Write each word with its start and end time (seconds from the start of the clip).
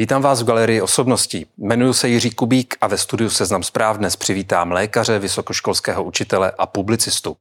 Vítám 0.00 0.22
vás 0.22 0.42
v 0.42 0.44
galerii 0.44 0.80
osobností. 0.80 1.46
Jmenuji 1.58 1.92
se 1.92 2.08
Jiří 2.08 2.30
Kubík 2.30 2.76
a 2.80 2.86
ve 2.86 2.98
studiu 2.98 3.30
Seznam 3.30 3.62
zpráv 3.62 3.96
dnes 3.96 4.16
přivítám 4.16 4.72
lékaře, 4.72 5.18
vysokoškolského 5.18 6.04
učitele 6.04 6.52
a 6.58 6.66
publicistu. 6.66 7.36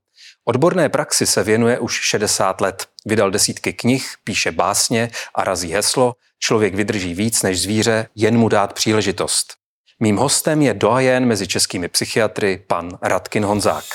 Odborné 0.45 0.89
praxi 0.89 1.25
se 1.25 1.43
věnuje 1.43 1.79
už 1.79 1.99
60 2.01 2.61
let. 2.61 2.87
Vydal 3.05 3.31
desítky 3.31 3.73
knih, 3.73 4.13
píše 4.23 4.51
básně 4.51 5.09
a 5.35 5.43
razí 5.43 5.71
heslo 5.71 6.13
Člověk 6.39 6.75
vydrží 6.75 7.13
víc 7.13 7.43
než 7.43 7.61
zvíře, 7.61 8.07
jen 8.15 8.37
mu 8.37 8.49
dát 8.49 8.73
příležitost. 8.73 9.53
Mým 9.99 10.17
hostem 10.17 10.61
je 10.61 10.73
doajen 10.73 11.25
mezi 11.25 11.47
českými 11.47 11.87
psychiatry 11.87 12.63
pan 12.67 12.89
Radkin 13.01 13.45
Honzák. 13.45 13.85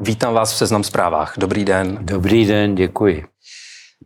Vítám 0.00 0.34
vás 0.34 0.52
v 0.52 0.56
Seznam 0.56 0.84
zprávách. 0.84 1.34
Dobrý 1.36 1.64
den. 1.64 1.98
Dobrý 2.00 2.46
den, 2.46 2.74
děkuji. 2.74 3.24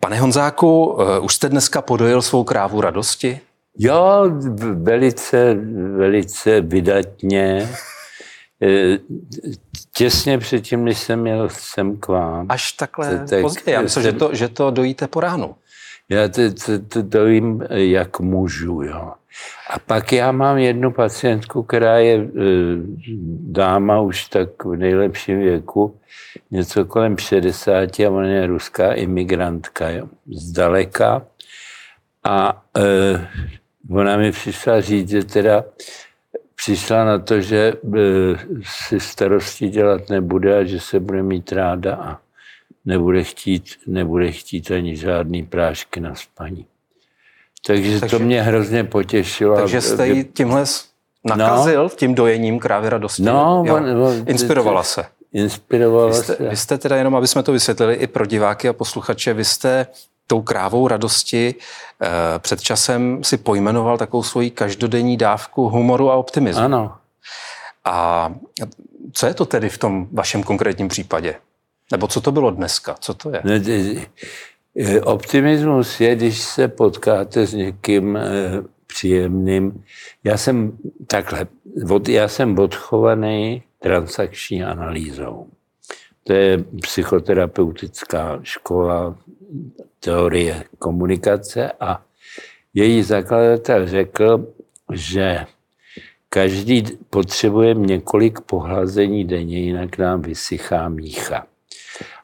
Pane 0.01 0.21
Honzáku, 0.21 0.99
eh, 1.01 1.19
už 1.21 1.35
jste 1.35 1.49
dneska 1.49 1.83
podojil 1.83 2.23
svou 2.23 2.45
krávu 2.45 2.81
radosti? 2.81 3.41
Jo, 3.79 4.31
velice, 4.73 5.55
velice 5.97 6.61
vydatně. 6.61 7.71
Eh, 8.63 8.99
těsně 9.93 10.39
předtím, 10.39 10.85
než 10.85 10.99
jsem 10.99 11.21
měl 11.21 11.49
sem 11.49 11.97
k 11.97 12.09
vám. 12.09 12.47
Až 12.49 12.73
takhle 12.73 13.27
tak, 13.31 13.41
pozdě. 13.41 13.73
Já 13.73 13.81
myslím, 13.81 14.03
jsem, 14.03 14.13
že, 14.13 14.19
to, 14.19 14.35
že 14.35 14.49
to 14.49 14.71
dojíte 14.71 15.09
po 15.09 15.21
ránu. 15.21 15.55
Já 16.09 16.29
to, 16.29 16.43
to, 16.67 16.79
to 16.89 17.03
dojím, 17.03 17.63
jak 17.71 18.21
můžu, 18.21 18.83
jo. 18.83 19.13
A 19.71 19.79
pak 19.79 20.13
já 20.13 20.33
mám 20.33 20.59
jednu 20.59 20.93
pacientku, 20.93 21.63
která 21.63 21.99
je 21.99 22.15
e, 22.15 22.29
dáma 23.41 24.01
už 24.01 24.29
tak 24.29 24.65
v 24.65 24.77
nejlepším 24.77 25.39
věku, 25.39 26.01
něco 26.51 26.85
kolem 26.85 27.19
60 27.19 28.01
a 28.01 28.11
ona 28.11 28.27
je 28.27 28.47
ruská 28.47 28.93
imigrantka, 28.93 29.91
jo, 29.91 30.09
zdaleka. 30.27 31.27
A 32.25 32.65
e, 32.79 33.29
ona 33.91 34.17
mi 34.17 34.33
přišla 34.33 34.81
říct, 34.81 35.09
že 35.09 35.25
teda 35.25 35.65
přišla 36.55 37.05
na 37.05 37.19
to, 37.19 37.41
že 37.41 37.59
e, 37.59 37.99
si 38.63 39.01
starosti 39.01 39.69
dělat 39.69 40.09
nebude 40.09 40.59
a 40.59 40.65
že 40.65 40.81
se 40.81 41.01
bude 41.01 41.23
mít 41.23 41.53
ráda 41.53 41.95
a 41.95 42.19
nebude 42.85 43.25
chtít, 43.25 43.65
nebude 43.87 44.33
chtít 44.33 44.71
ani 44.71 44.97
žádný 44.97 45.43
prášky 45.43 46.01
na 46.01 46.15
spaní. 46.15 46.67
Takže, 47.67 48.01
takže 48.01 48.19
to 48.19 48.25
mě 48.25 48.43
hrozně 48.43 48.85
potěšilo. 48.85 49.57
Takže 49.57 49.81
jste 49.81 50.09
ji 50.09 50.25
tímhle 50.25 50.65
nakazil 51.25 51.83
no, 51.83 51.89
tím 51.89 52.15
dojením 52.15 52.59
krávy 52.59 52.89
radosti? 52.89 53.23
No, 53.23 53.61
on, 53.61 54.03
on, 54.03 54.25
Inspirovala 54.27 54.83
se. 54.83 55.05
Inspirovala 55.33 56.07
vy 56.07 56.15
jste, 56.15 56.37
se. 56.37 56.49
Vy 56.49 56.57
jste 56.57 56.79
teda, 56.79 56.97
jenom 56.97 57.17
aby 57.17 57.29
jsme 57.29 57.43
to 57.43 57.53
vysvětlili 57.53 57.95
i 57.95 58.07
pro 58.07 58.27
diváky 58.27 58.69
a 58.69 58.73
posluchače, 58.73 59.35
vy 59.35 59.45
jste 59.45 59.87
tou 60.27 60.43
krávou 60.43 60.89
radosti 60.89 61.55
eh, 62.03 62.09
před 62.39 62.61
časem 62.61 63.25
si 63.25 63.37
pojmenoval 63.37 63.99
takovou 63.99 64.23
svoji 64.23 64.51
každodenní 64.51 65.17
dávku 65.17 65.69
humoru 65.69 66.11
a 66.11 66.15
optimismu. 66.15 66.63
Ano. 66.63 66.97
A 67.85 68.31
co 69.13 69.27
je 69.27 69.35
to 69.35 69.45
tedy 69.45 69.69
v 69.69 69.79
tom 69.79 70.07
vašem 70.13 70.43
konkrétním 70.43 70.89
případě? 70.89 71.35
Nebo 71.93 72.09
co 72.09 72.21
to 72.21 72.33
bylo 72.33 72.51
dneska? 72.51 72.97
Co 73.01 73.15
to 73.15 73.31
je? 73.31 73.41
Eh, 74.77 75.01
optimismus 75.01 76.01
je, 76.01 76.17
když 76.17 76.41
se 76.41 76.69
potkáte 76.69 77.47
s 77.47 77.53
někým 77.55 78.17
eh, 78.17 78.23
příjemným. 78.87 79.85
Já 80.25 80.37
jsem 80.37 80.79
takhle, 81.07 81.47
já 82.09 82.29
jsem 82.29 82.59
odchovaný 82.59 83.63
transakční 83.79 84.65
analýzou. 84.65 85.47
To 86.25 86.33
je 86.33 86.65
psychoterapeutická 86.81 88.41
škola 88.43 89.19
teorie 90.01 90.65
komunikace 90.79 91.73
a 91.81 92.03
její 92.75 93.03
zakladatel 93.03 93.89
řekl, 93.89 94.47
že 94.93 95.47
každý 96.29 96.85
potřebuje 97.11 97.75
několik 97.75 98.41
pohlazení 98.41 99.25
denně, 99.25 99.59
jinak 99.59 99.99
nám 99.99 100.23
vysychá 100.23 100.89
mícha. 100.89 101.47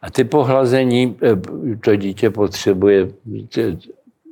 A 0.03 0.11
ty 0.11 0.25
pohlazení 0.25 1.17
eh, 1.23 1.77
to 1.85 1.97
dítě 1.97 2.31
potřebuje 2.31 3.09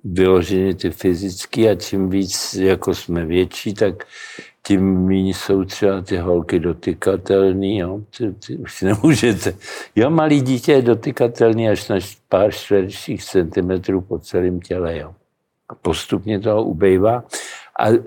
vyloženě 0.04 0.74
ty 0.74 0.90
fyzické 0.90 1.70
a 1.70 1.74
čím 1.74 2.10
víc 2.10 2.54
jako 2.54 2.94
jsme 2.94 3.26
větší, 3.26 3.74
tak 3.74 4.04
tím 4.66 5.06
méně 5.06 5.34
jsou 5.34 5.64
třeba 5.64 6.02
ty 6.02 6.16
holky 6.16 6.58
dotykatelný, 6.58 7.78
jo? 7.78 8.00
Ty, 8.18 8.32
ty 8.32 8.56
už 8.56 8.82
nemůžete. 8.82 9.54
Jo, 9.96 10.10
malý 10.10 10.40
dítě 10.40 10.72
je 10.72 10.82
dotykatelný 10.82 11.68
až 11.68 11.88
na 11.88 11.96
pár 12.28 12.52
čtverečních 12.52 13.24
centimetrů 13.24 14.00
po 14.00 14.18
celém 14.18 14.60
těle, 14.60 14.98
jo. 14.98 15.14
A 15.68 15.74
postupně 15.74 16.40
toho 16.40 16.64
ubejvá. 16.64 17.24
A 17.78 17.88
e, 17.88 17.98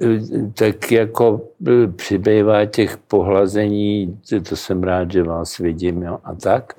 tak 0.54 0.92
jako 0.92 1.42
e, 1.68 1.88
přibývá 1.88 2.66
těch 2.66 2.98
pohlazení, 2.98 4.20
to 4.50 4.56
jsem 4.56 4.84
rád, 4.84 5.12
že 5.12 5.24
vás 5.24 5.58
vidím, 5.58 6.04
jo, 6.04 6.20
a 6.24 6.36
tak. 6.36 6.74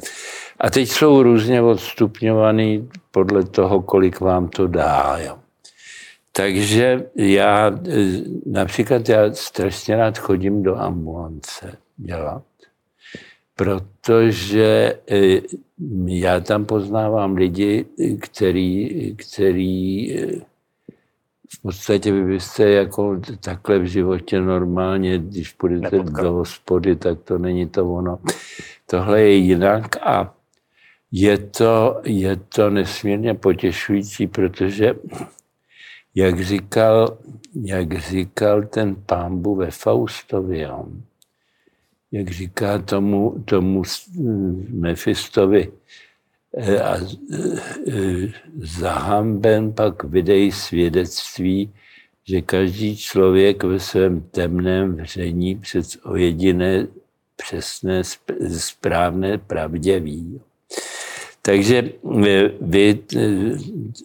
A 0.61 0.71
teď 0.71 0.89
jsou 0.89 1.23
různě 1.23 1.63
odstupňovaný 1.63 2.89
podle 3.11 3.45
toho, 3.45 3.83
kolik 3.83 4.21
vám 4.21 4.49
to 4.49 4.67
dá, 4.67 5.19
jo. 5.25 5.39
Takže 6.33 7.07
já 7.17 7.69
e, 7.69 7.73
například 8.47 9.09
já 9.09 9.33
strašně 9.33 9.97
rád 9.97 10.19
chodím 10.19 10.63
do 10.63 10.77
ambulance 10.77 11.77
dělat, 11.97 12.43
protože 13.57 14.99
já 16.07 16.41
tam 16.41 16.65
poznávám 16.65 17.37
lidi, 17.37 17.87
který, 18.21 19.17
který 19.17 20.09
v 21.59 21.63
podstatě 21.63 22.13
vy 22.13 22.25
byste 22.25 22.71
jako 22.71 23.21
takhle 23.41 23.79
v 23.79 23.85
životě 23.85 24.41
normálně, 24.41 25.19
když 25.19 25.53
půjdete 25.53 25.97
Nepotkal. 25.97 26.25
do 26.25 26.33
hospody, 26.33 26.97
tak 26.97 27.23
to 27.23 27.39
není 27.39 27.69
to 27.69 27.93
ono. 27.93 28.19
Tohle 28.87 29.21
je 29.21 29.35
jinak 29.35 29.97
a 29.97 30.35
je 31.13 31.39
to, 31.39 32.01
je 32.05 32.37
to 32.37 32.71
nesmírně 32.71 33.35
potěšující, 33.35 34.27
protože 34.27 34.95
jak 36.15 36.41
říkal, 36.41 37.19
jak 37.55 37.99
říkal 37.99 38.63
ten 38.63 38.97
pámbu 39.07 39.55
ve 39.55 39.71
Faustovi, 39.71 40.67
jak 42.13 42.29
říká 42.31 42.79
tomu, 42.79 43.43
tomu 43.45 43.83
Mefistovi, 44.71 45.73
a 46.83 46.97
eh, 46.97 48.33
zahamben 48.59 49.73
pak 49.73 50.05
vydej 50.05 50.53
svědectví, 50.53 51.73
že 52.25 52.43
každý 52.43 52.97
člověk 52.97 53.65
ve 53.65 53.81
svém 53.81 54.21
temném 54.21 54.97
vření 54.97 55.57
před 55.57 55.87
o 56.05 56.17
jediné 56.17 56.87
přesné, 57.37 58.03
správné 58.57 59.39
pravdě 59.39 60.01
ví. 60.01 60.41
Takže 61.43 61.93
eh, 62.27 62.51
vy, 62.61 62.99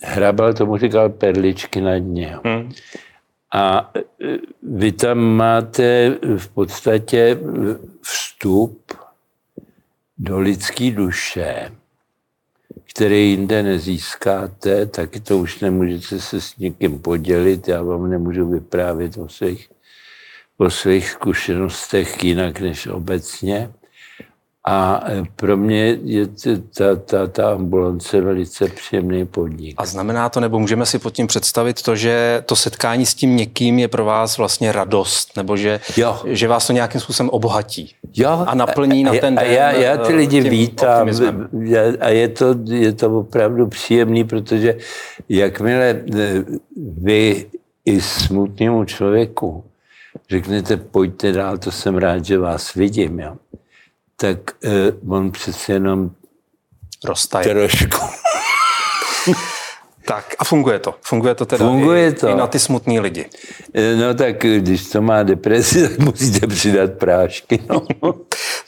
Hrabal 0.01 0.53
tomu 0.53 0.77
říkal 0.77 1.09
perličky 1.09 1.81
na 1.81 1.97
dně. 1.97 2.37
Hmm. 2.43 2.71
A 3.53 3.93
vy 4.63 4.91
tam 4.91 5.17
máte 5.17 6.17
v 6.37 6.47
podstatě 6.47 7.37
vstup 8.01 8.93
do 10.17 10.39
lidské 10.39 10.91
duše, 10.91 11.71
který 12.97 13.29
jinde 13.29 13.63
nezískáte, 13.63 14.85
taky 14.85 15.19
to 15.19 15.37
už 15.37 15.59
nemůžete 15.59 16.19
se 16.19 16.41
s 16.41 16.57
někým 16.57 16.99
podělit. 16.99 17.67
Já 17.67 17.81
vám 17.83 18.09
nemůžu 18.09 18.49
vyprávět 18.49 19.17
o 19.17 19.29
svých, 19.29 19.69
o 20.57 20.69
svých 20.69 21.09
zkušenostech 21.09 22.23
jinak 22.23 22.59
než 22.59 22.87
obecně. 22.87 23.71
A 24.69 25.03
e, 25.07 25.23
pro 25.35 25.57
mě 25.57 25.97
je 26.03 26.27
ta, 26.77 26.95
ta, 27.05 27.27
ta 27.27 27.51
ambulance 27.51 28.21
velice 28.21 28.67
příjemný 28.67 29.25
podnik. 29.25 29.75
A 29.77 29.85
znamená 29.85 30.29
to, 30.29 30.39
nebo 30.39 30.59
můžeme 30.59 30.85
si 30.85 30.99
pod 30.99 31.13
tím 31.13 31.27
představit 31.27 31.81
to, 31.81 31.95
že 31.95 32.43
to 32.45 32.55
setkání 32.55 33.05
s 33.05 33.15
tím 33.15 33.35
někým 33.35 33.79
je 33.79 33.87
pro 33.87 34.05
vás 34.05 34.37
vlastně 34.37 34.71
radost, 34.71 35.37
nebo 35.37 35.57
že, 35.57 35.79
jo. 35.97 36.21
že 36.25 36.47
vás 36.47 36.67
to 36.67 36.73
nějakým 36.73 37.01
způsobem 37.01 37.29
obohatí 37.29 37.95
jo. 38.15 38.43
a 38.47 38.55
naplní 38.55 39.03
na 39.03 39.11
ten 39.11 39.21
den. 39.21 39.39
A 39.39 39.41
já, 39.41 39.71
já 39.71 39.97
ty 39.97 40.13
lidi 40.13 40.41
vítám 40.41 41.09
a 41.99 42.09
je 42.09 42.27
to, 42.27 42.55
je 42.65 42.93
to 42.93 43.19
opravdu 43.19 43.67
příjemný, 43.67 44.23
protože 44.23 44.77
jakmile 45.29 45.85
e, 45.85 46.43
vy 46.97 47.45
i 47.85 48.01
smutnému 48.01 48.85
člověku 48.85 49.63
řeknete, 50.29 50.77
pojďte 50.77 51.31
dál, 51.31 51.57
to 51.57 51.71
jsem 51.71 51.97
rád, 51.97 52.25
že 52.25 52.37
vás 52.37 52.73
vidím, 52.73 53.19
jo 53.19 53.35
tak 54.17 54.39
eh, 54.63 54.69
on 55.09 55.31
přece 55.31 55.73
jenom 55.73 56.11
roztaje. 57.05 57.45
Trošku. 57.45 58.05
tak 60.05 60.35
a 60.39 60.43
funguje 60.43 60.79
to. 60.79 60.95
Funguje 61.01 61.35
to 61.35 61.45
teda 61.45 61.65
funguje 61.65 62.07
i, 62.07 62.13
to. 62.13 62.27
i 62.27 62.35
na 62.35 62.47
ty 62.47 62.59
smutní 62.59 62.99
lidi. 62.99 63.25
Eh, 63.73 63.95
no 63.95 64.13
tak 64.13 64.37
když 64.37 64.89
to 64.89 65.01
má 65.01 65.23
depresi, 65.23 65.89
tak 65.89 65.99
musíte 65.99 66.47
přidat 66.47 66.91
prášky. 66.93 67.59
No. 67.69 67.81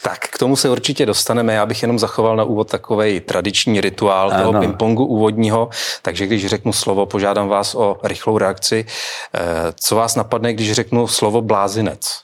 Tak, 0.04 0.19
k 0.19 0.38
tomu 0.38 0.56
se 0.56 0.69
určitě 0.69 1.06
dostaneme. 1.06 1.54
Já 1.54 1.66
bych 1.66 1.81
jenom 1.81 2.00
zachoval 2.00 2.36
na 2.36 2.44
úvod 2.44 2.69
takový 2.69 3.19
tradiční 3.19 3.81
rituál 3.81 4.31
ano. 4.31 4.44
toho 4.44 4.62
pingpongu 4.62 5.06
úvodního. 5.06 5.69
Takže 6.01 6.28
když 6.28 6.46
řeknu 6.46 6.74
slovo, 6.74 7.06
požádám 7.06 7.48
vás 7.48 7.75
o 7.75 7.98
rychlou 8.04 8.38
reakci. 8.38 8.86
Eh, 9.34 9.40
co 9.75 9.96
vás 9.96 10.16
napadne, 10.16 10.54
když 10.54 10.72
řeknu 10.72 11.07
slovo 11.07 11.42
blázinec? 11.42 12.22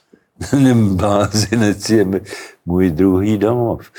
Blázinec 0.74 1.90
je 1.90 2.06
můj 2.66 2.90
druhý 2.90 3.38
domov. 3.38 3.90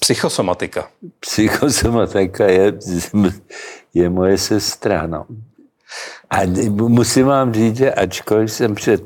Psychosomatika. 0.00 0.90
Psychosomatika 1.20 2.46
je, 2.46 2.72
je 3.94 4.10
moje 4.10 4.38
sestra. 4.38 5.06
No. 5.06 5.26
A 6.30 6.36
musím 6.70 7.26
vám 7.26 7.54
říct, 7.54 7.76
že 7.76 7.94
ačkoliv 7.94 8.52
jsem 8.52 8.74
před 8.74 9.02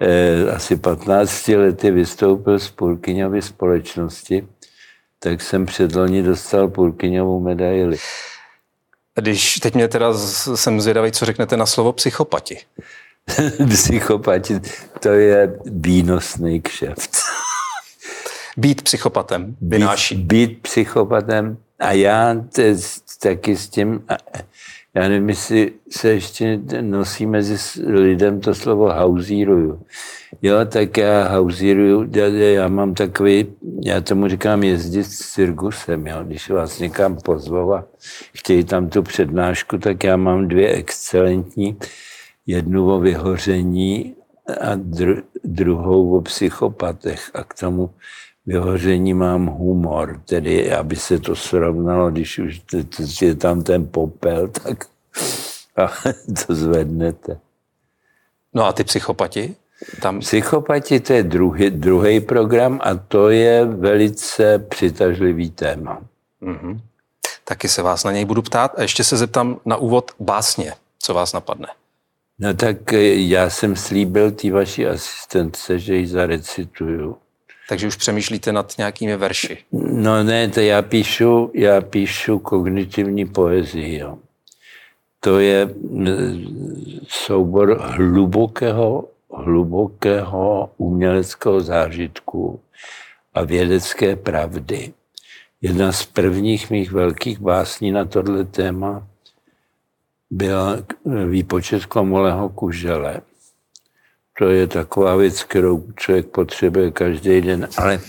eh, 0.00 0.50
asi 0.50 0.76
15 0.76 1.48
lety 1.48 1.90
vystoupil 1.90 2.58
z 2.58 2.70
Purkyňovy 2.70 3.42
společnosti, 3.42 4.48
tak 5.18 5.40
jsem 5.40 5.66
předloni 5.66 6.22
dostal 6.22 6.68
Purkyňovou 6.68 7.40
medaili. 7.40 7.96
Když 9.14 9.54
teď 9.54 9.74
mě 9.74 9.88
teda 9.88 10.14
jsem 10.54 10.80
zvědavý, 10.80 11.12
co 11.12 11.24
řeknete 11.24 11.56
na 11.56 11.66
slovo 11.66 11.92
psychopati. 11.92 12.58
psychopati, 13.68 14.60
to 15.00 15.08
je 15.08 15.58
výnosný 15.66 16.60
kšeft. 16.60 17.10
Být 18.56 18.82
psychopatem 18.82 19.56
vynáší. 19.60 20.14
Být, 20.14 20.26
být 20.26 20.62
psychopatem 20.62 21.56
a 21.78 21.92
já 21.92 22.34
te, 22.52 22.74
taky 23.22 23.56
s 23.56 23.68
tím, 23.68 24.04
já 24.94 25.08
nevím, 25.08 25.28
jestli 25.28 25.72
se 25.90 26.08
ještě 26.08 26.60
nosí 26.80 27.26
mezi 27.26 27.56
lidem 27.86 28.40
to 28.40 28.54
slovo 28.54 28.92
hauzíruju. 28.92 29.82
Jo, 30.42 30.56
tak 30.66 30.96
já 30.96 31.28
hauzíruju, 31.28 32.10
já, 32.14 32.26
já 32.26 32.68
mám 32.68 32.94
takový, 32.94 33.46
já 33.84 34.00
tomu 34.00 34.28
říkám 34.28 34.62
jezdit 34.62 35.04
s 35.04 35.32
cirkusem, 35.32 36.06
jo. 36.06 36.16
když 36.24 36.50
vás 36.50 36.78
někam 36.78 37.16
pozvou 37.16 37.74
a 37.74 37.84
chtějí 38.34 38.64
tam 38.64 38.88
tu 38.88 39.02
přednášku, 39.02 39.78
tak 39.78 40.04
já 40.04 40.16
mám 40.16 40.48
dvě 40.48 40.68
excelentní, 40.68 41.76
jednu 42.46 42.94
o 42.94 43.00
vyhoření 43.00 44.14
a 44.60 44.74
dru, 44.74 45.22
druhou 45.44 46.16
o 46.16 46.20
psychopatech 46.20 47.30
a 47.34 47.44
k 47.44 47.54
tomu 47.54 47.90
vyhoření 48.46 49.14
mám 49.14 49.46
humor, 49.46 50.20
tedy 50.24 50.72
aby 50.72 50.96
se 50.96 51.18
to 51.18 51.36
srovnalo, 51.36 52.10
když 52.10 52.38
už 52.38 52.62
je 53.22 53.34
tam 53.34 53.62
ten 53.62 53.86
popel, 53.86 54.48
tak 54.64 54.84
to 56.46 56.54
zvednete. 56.54 57.38
No 58.54 58.64
a 58.64 58.72
ty 58.72 58.84
psychopati? 58.84 59.56
Tam... 60.02 60.20
Psychopati 60.20 61.00
to 61.00 61.12
je 61.12 61.22
druhý, 61.22 61.70
druhý 61.70 62.20
program 62.20 62.80
a 62.82 62.94
to 62.94 63.28
je 63.30 63.64
velice 63.64 64.58
přitažlivý 64.58 65.50
téma. 65.50 66.00
Mm-hmm. 66.42 66.80
Taky 67.44 67.68
se 67.68 67.82
vás 67.82 68.04
na 68.04 68.12
něj 68.12 68.24
budu 68.24 68.42
ptát 68.42 68.78
a 68.78 68.82
ještě 68.82 69.04
se 69.04 69.16
zeptám 69.16 69.60
na 69.64 69.76
úvod 69.76 70.10
básně. 70.20 70.74
Co 70.98 71.14
vás 71.14 71.32
napadne? 71.32 71.66
No 72.40 72.54
tak 72.54 72.92
eh, 72.92 73.14
já 73.14 73.50
jsem 73.50 73.76
slíbil 73.76 74.30
té 74.30 74.50
vaší 74.50 74.86
asistentce, 74.86 75.78
že 75.78 75.94
ji 75.94 76.06
zarecituju 76.06 77.16
takže 77.70 77.86
už 77.86 77.96
přemýšlíte 77.96 78.52
nad 78.52 78.78
nějakými 78.78 79.16
verši. 79.16 79.58
No 79.72 80.24
ne, 80.24 80.48
to 80.48 80.60
já 80.60 80.82
píšu, 80.82 81.50
já 81.54 81.80
píšu 81.80 82.38
kognitivní 82.38 83.26
poezii. 83.26 83.98
Jo. 83.98 84.18
To 85.20 85.38
je 85.38 85.68
soubor 87.08 87.78
hlubokého, 87.80 89.08
hlubokého 89.34 90.70
uměleckého 90.76 91.60
zážitku 91.60 92.60
a 93.34 93.44
vědecké 93.44 94.16
pravdy. 94.16 94.92
Jedna 95.62 95.92
z 95.92 96.06
prvních 96.06 96.70
mých 96.70 96.92
velkých 96.92 97.40
básní 97.40 97.92
na 97.92 98.04
tohle 98.04 98.44
téma 98.44 99.06
byla 100.30 100.76
výpočet 101.26 101.86
komolého 101.86 102.48
kužele 102.48 103.20
to 104.40 104.48
je 104.48 104.66
taková 104.66 105.16
věc, 105.16 105.42
kterou 105.42 105.84
člověk 105.96 106.26
potřebuje 106.26 106.90
každý 106.90 107.40
den, 107.40 107.68
ale 107.76 108.00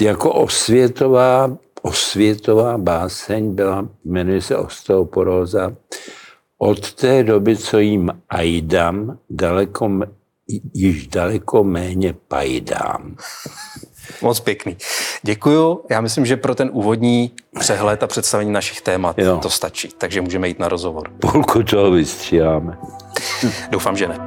jako 0.00 0.32
osvětová, 0.32 1.56
osvětová 1.82 2.78
báseň 2.78 3.54
byla, 3.54 3.88
jmenuje 4.04 4.42
se 4.42 4.56
osteoporóza. 4.56 5.76
Od 6.58 6.94
té 6.94 7.24
doby, 7.24 7.56
co 7.56 7.78
jim 7.78 8.10
ajdám, 8.28 9.18
daleko, 9.30 9.90
již 10.74 11.06
daleko 11.06 11.64
méně 11.64 12.14
pajdám. 12.28 13.16
Moc 14.22 14.40
pěkný. 14.40 14.76
Děkuju. 15.22 15.84
Já 15.90 16.00
myslím, 16.00 16.26
že 16.26 16.36
pro 16.36 16.54
ten 16.54 16.70
úvodní 16.72 17.30
přehled 17.58 18.02
a 18.02 18.06
představení 18.06 18.52
našich 18.52 18.80
témat 18.80 19.18
jo. 19.18 19.38
to 19.42 19.50
stačí, 19.50 19.88
takže 19.98 20.20
můžeme 20.20 20.48
jít 20.48 20.58
na 20.58 20.68
rozhovor. 20.68 21.10
Půlku 21.20 21.62
toho 21.62 21.90
vystříháme. 21.90 22.78
Doufám, 23.70 23.96
že 23.96 24.08
ne. 24.08 24.18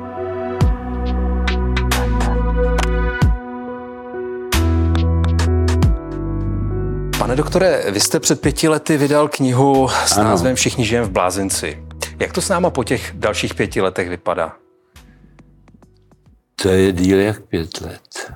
Pane 7.17 7.35
doktore, 7.35 7.83
vy 7.91 7.99
jste 7.99 8.19
před 8.19 8.41
pěti 8.41 8.67
lety 8.67 8.97
vydal 8.97 9.27
knihu 9.27 9.87
s 10.05 10.17
ano. 10.17 10.29
názvem 10.29 10.55
Všichni 10.55 10.85
žijeme 10.85 11.07
v 11.07 11.11
blázinci. 11.11 11.83
Jak 12.19 12.33
to 12.33 12.41
s 12.41 12.49
náma 12.49 12.69
po 12.69 12.83
těch 12.83 13.11
dalších 13.15 13.53
pěti 13.55 13.81
letech 13.81 14.09
vypadá? 14.09 14.53
To 16.55 16.69
je 16.69 16.91
díl 16.91 17.19
jak 17.19 17.41
pět 17.41 17.81
let. 17.81 18.33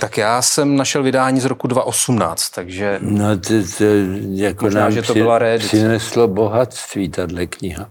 Tak 0.00 0.18
já 0.18 0.42
jsem 0.42 0.76
našel 0.76 1.02
vydání 1.02 1.40
z 1.40 1.44
roku 1.44 1.66
2018, 1.66 2.50
takže... 2.50 2.98
No 3.02 3.38
to, 3.38 3.54
to 3.78 3.84
jako 4.30 4.64
možná, 4.64 4.80
nám 4.80 4.92
že 4.92 5.02
to 5.02 5.14
byla 5.14 5.40
přineslo 5.58 6.28
bohatství, 6.28 7.08
tahle 7.08 7.46
kniha. 7.46 7.88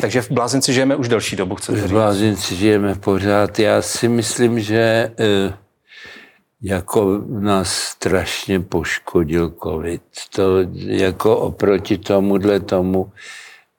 Takže 0.00 0.22
v 0.22 0.30
Blázinci 0.30 0.72
žijeme 0.72 0.96
už 0.96 1.08
delší 1.08 1.36
dobu, 1.36 1.54
chcete 1.54 1.78
říct? 1.78 1.86
V 1.86 1.92
Blázinci 1.92 2.56
žijeme 2.56 2.94
pořád. 2.94 3.58
Já 3.58 3.82
si 3.82 4.08
myslím, 4.08 4.60
že... 4.60 5.12
Eh, 5.18 5.54
jako 6.62 7.24
nás 7.28 7.72
strašně 7.72 8.60
poškodil 8.60 9.54
covid. 9.62 10.02
To 10.34 10.58
jako 10.74 11.36
oproti 11.36 11.98
tomuhle 11.98 12.60
tomu 12.60 13.12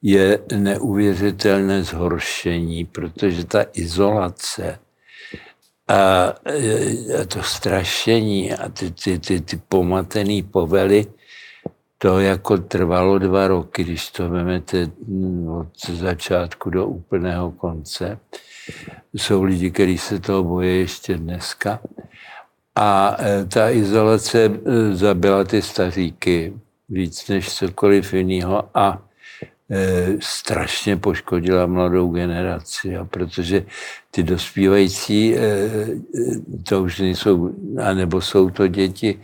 je 0.02 0.40
neuvěřitelné 0.56 1.84
zhoršení, 1.84 2.86
protože 2.86 3.46
ta 3.46 3.66
izolace 3.74 4.80
a, 5.92 6.34
a 7.22 7.26
to 7.28 7.44
strašení 7.44 8.54
a 8.54 8.70
ty, 8.70 8.92
ty, 8.92 9.20
ty, 9.20 9.42
ty 9.42 9.62
pomatený 9.70 10.44
povely, 10.44 11.06
to 11.98 12.20
jako 12.20 12.58
trvalo 12.58 13.20
dva 13.20 13.48
roky, 13.48 13.84
když 13.84 14.12
to 14.12 14.30
vezmete 14.30 14.92
od 15.60 15.90
začátku 15.90 16.70
do 16.70 16.88
úplného 16.88 17.52
konce. 17.52 18.20
Jsou 19.14 19.44
lidi, 19.44 19.72
kteří 19.72 19.98
se 19.98 20.20
toho 20.20 20.44
bojí 20.44 20.80
ještě 20.80 21.18
dneska. 21.18 21.80
A 22.76 23.18
e, 23.20 23.46
ta 23.46 23.70
izolace 23.70 24.46
e, 24.46 24.96
zabila 24.96 25.44
ty 25.44 25.62
staříky 25.62 26.54
víc 26.90 27.28
než 27.28 27.56
cokoliv 27.56 28.14
jiného 28.14 28.64
a 28.74 29.02
e, 29.06 29.11
strašně 30.20 30.98
poškodila 30.98 31.66
mladou 31.66 32.10
generaci, 32.10 32.98
a 32.98 33.06
protože 33.06 33.66
ty 34.12 34.24
dospívající, 34.24 35.36
to 36.64 36.84
už 36.84 37.00
nejsou, 37.00 37.56
anebo 37.84 38.22
jsou 38.22 38.50
to 38.50 38.68
děti, 38.68 39.20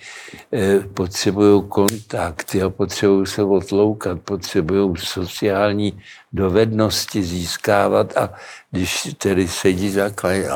potřebují 0.94 1.64
kontakty 1.68 2.62
a 2.62 2.70
potřebují 2.70 3.26
se 3.26 3.44
odloukat, 3.44 4.22
potřebují 4.22 4.94
sociální 4.98 6.02
dovednosti 6.34 7.24
získávat 7.24 8.18
a 8.18 8.34
když 8.72 9.16
tedy 9.18 9.48
sedí 9.48 9.94
takhle 9.94 10.48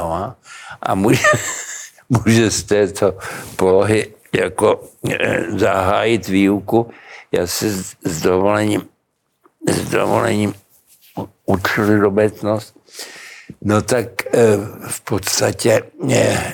a 0.81 0.95
může, 0.95 1.23
může 2.09 2.51
z 2.51 2.63
této 2.63 3.17
polohy 3.55 4.13
jako 4.35 4.83
eh, 5.09 5.45
zahájit 5.51 6.27
výuku. 6.27 6.89
Já 7.31 7.47
se 7.47 7.83
s 8.03 8.21
dovolením, 8.21 8.81
s 9.69 9.89
dovolením 9.89 10.53
učili 11.45 11.99
dobecnost. 11.99 12.75
No 13.61 13.81
tak 13.81 14.07
eh, 14.25 14.57
v 14.87 15.01
podstatě 15.01 15.81
eh, 16.11 16.53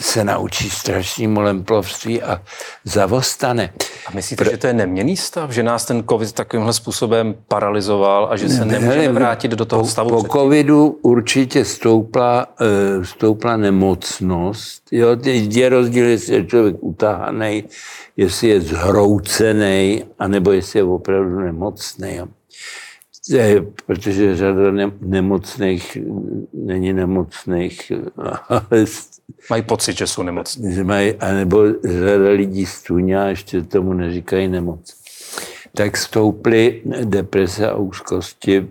se 0.00 0.24
naučí 0.24 0.70
strašnému 0.70 1.40
lemplovství 1.40 2.22
a 2.22 2.42
zavostane. 2.84 3.72
A 4.06 4.10
myslíte, 4.14 4.44
Pr- 4.44 4.50
že 4.50 4.56
to 4.56 4.66
je 4.66 4.72
neměný 4.72 5.16
stav? 5.16 5.50
Že 5.50 5.62
nás 5.62 5.84
ten 5.84 6.04
covid 6.10 6.32
takovýmhle 6.32 6.72
způsobem 6.72 7.34
paralizoval 7.48 8.28
a 8.30 8.36
že 8.36 8.48
se 8.48 8.64
ne, 8.64 8.80
nemůžeme 8.80 9.12
vrátit 9.12 9.50
do 9.50 9.64
toho 9.64 9.84
stavu? 9.84 10.10
Po, 10.10 10.22
po 10.22 10.38
covidu 10.38 10.98
určitě 11.02 11.64
stoupla, 11.64 12.46
uh, 12.96 13.04
stoupla 13.04 13.56
nemocnost. 13.56 14.82
Jo, 14.92 15.16
je 15.24 15.68
rozdíl, 15.68 16.06
jestli 16.06 16.34
je 16.34 16.44
člověk 16.44 16.76
utahaný, 16.80 17.64
jestli 18.16 18.48
je 18.48 18.60
zhroucený, 18.60 20.04
anebo 20.18 20.52
jestli 20.52 20.78
je 20.78 20.84
opravdu 20.84 21.40
nemocný. 21.40 22.16
Jo. 22.16 22.26
Protože 23.86 24.36
řada 24.36 24.70
ne, 24.70 24.92
nemocných 25.00 25.98
není 26.52 26.92
nemocných, 26.92 27.92
ale 28.48 28.86
Mají 29.50 29.62
pocit, 29.62 29.98
že 29.98 30.06
jsou 30.06 30.22
nemocní. 30.22 30.82
Mají, 30.82 31.14
anebo 31.14 31.64
řada 31.84 32.30
lidí 32.30 32.66
stůňá 32.66 33.24
a 33.24 33.28
ještě 33.28 33.62
tomu 33.62 33.92
neříkají 33.92 34.48
nemoc. 34.48 34.94
Tak 35.74 35.96
stouply 35.96 36.82
deprese 37.04 37.70
a 37.70 37.76
úzkosti 37.76 38.68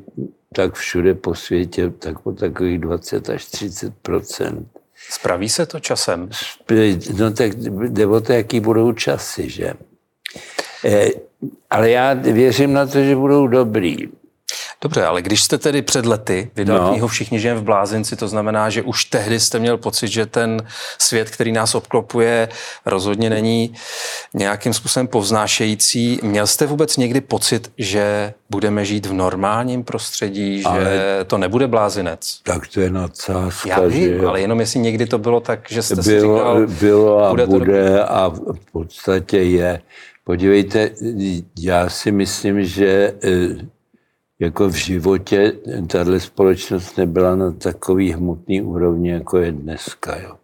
tak 0.55 0.73
všude 0.73 1.13
po 1.13 1.35
světě, 1.35 1.89
tak 1.89 2.19
po 2.19 2.31
takových 2.31 2.79
20 2.79 3.29
až 3.29 3.45
30% 3.45 4.65
Spraví 5.09 5.49
se 5.49 5.65
to 5.65 5.79
časem? 5.79 6.29
No 7.19 7.31
tak 7.33 7.51
jde 7.89 8.07
o 8.07 8.21
to, 8.21 8.33
jaký 8.33 8.59
budou 8.59 8.91
časy, 8.91 9.49
že? 9.49 9.73
Eh, 10.85 11.09
ale 11.69 11.89
já 11.89 12.13
věřím 12.13 12.73
na 12.73 12.85
to, 12.85 13.03
že 13.03 13.15
budou 13.15 13.47
dobrý. 13.47 14.09
Dobře, 14.83 15.05
ale 15.05 15.21
když 15.21 15.43
jste 15.43 15.57
tedy 15.57 15.81
před 15.81 16.05
lety 16.05 16.51
vydal 16.55 16.77
no. 16.77 16.89
knihu 16.89 17.07
Všichni 17.07 17.39
žijeme 17.39 17.59
v 17.59 17.63
blázinci, 17.63 18.15
to 18.15 18.27
znamená, 18.27 18.69
že 18.69 18.81
už 18.81 19.05
tehdy 19.05 19.39
jste 19.39 19.59
měl 19.59 19.77
pocit, 19.77 20.07
že 20.07 20.25
ten 20.25 20.61
svět, 20.99 21.29
který 21.29 21.51
nás 21.51 21.75
obklopuje, 21.75 22.49
rozhodně 22.85 23.29
není 23.29 23.73
nějakým 24.33 24.73
způsobem 24.73 25.07
povznášející. 25.07 26.19
Měl 26.23 26.47
jste 26.47 26.65
vůbec 26.65 26.97
někdy 26.97 27.21
pocit, 27.21 27.71
že 27.77 28.33
budeme 28.49 28.85
žít 28.85 29.05
v 29.05 29.13
normálním 29.13 29.83
prostředí, 29.83 30.63
ale 30.63 30.83
že 30.83 31.23
to 31.27 31.37
nebude 31.37 31.67
blázinec? 31.67 32.39
Tak 32.43 32.67
to 32.67 32.81
je 32.81 32.89
nadsázka. 32.89 33.69
Já 33.69 33.79
vím, 33.79 34.19
že... 34.19 34.25
ale 34.25 34.41
jenom 34.41 34.59
jestli 34.59 34.79
někdy 34.79 35.05
to 35.05 35.17
bylo 35.17 35.39
tak, 35.39 35.59
že 35.69 35.81
jste 35.81 35.95
bylo, 35.95 36.03
si 36.03 36.19
říkal... 36.19 36.67
Bylo 36.67 37.25
a 37.25 37.29
bude, 37.29 37.45
bude 37.45 38.03
a 38.03 38.29
v 38.29 38.71
podstatě 38.71 39.37
je. 39.37 39.81
Podívejte, 40.23 40.89
já 41.59 41.89
si 41.89 42.11
myslím, 42.11 42.65
že 42.65 43.13
eh, 43.23 43.73
jako 44.39 44.69
v 44.69 44.73
životě 44.73 45.53
tahle 45.87 46.19
společnost 46.19 46.97
nebyla 46.97 47.35
na 47.35 47.51
takový 47.51 48.13
hmotný 48.13 48.61
úrovni, 48.61 49.09
jako 49.09 49.37
je 49.37 49.51
dneska. 49.51 50.19
Jo. 50.19 50.35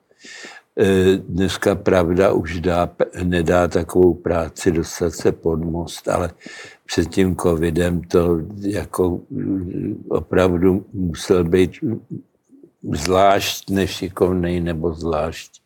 E, 0.80 1.18
dneska 1.18 1.76
pravda 1.76 2.32
už 2.32 2.60
dá, 2.60 2.90
nedá 3.24 3.68
takovou 3.68 4.14
práci 4.14 4.72
dostat 4.72 5.14
se 5.14 5.32
pod 5.32 5.60
most, 5.60 6.08
ale 6.08 6.32
před 6.86 7.10
tím 7.10 7.36
covidem 7.36 8.02
to 8.02 8.40
jako 8.62 9.22
opravdu 10.10 10.86
musel 10.94 11.44
být 11.44 11.72
zvlášť 12.94 13.70
nešikovný 13.70 14.62
nebo 14.62 14.94
zvlášť 14.94 15.62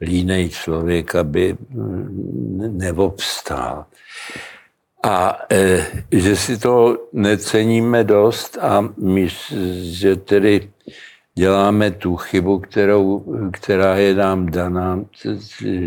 línej 0.00 0.48
člověk, 0.48 1.14
aby 1.14 1.56
neobstál 2.70 3.86
a 5.02 5.38
e, 5.52 5.86
že 6.12 6.36
si 6.36 6.58
to 6.58 6.98
neceníme 7.12 8.04
dost 8.04 8.58
a 8.60 8.88
my, 8.96 9.28
že 9.80 10.16
tedy 10.16 10.70
děláme 11.34 11.90
tu 11.90 12.16
chybu, 12.16 12.58
kterou, 12.58 13.24
která 13.52 13.96
je 13.96 14.14
nám 14.14 14.46
daná, 14.46 15.04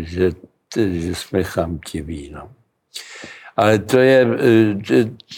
že, 0.02 0.32
že 0.74 1.14
jsme 1.14 1.42
chamtiví. 1.42 2.30
No. 2.34 2.50
Ale 3.56 3.78
to 3.78 3.98
je, 3.98 4.26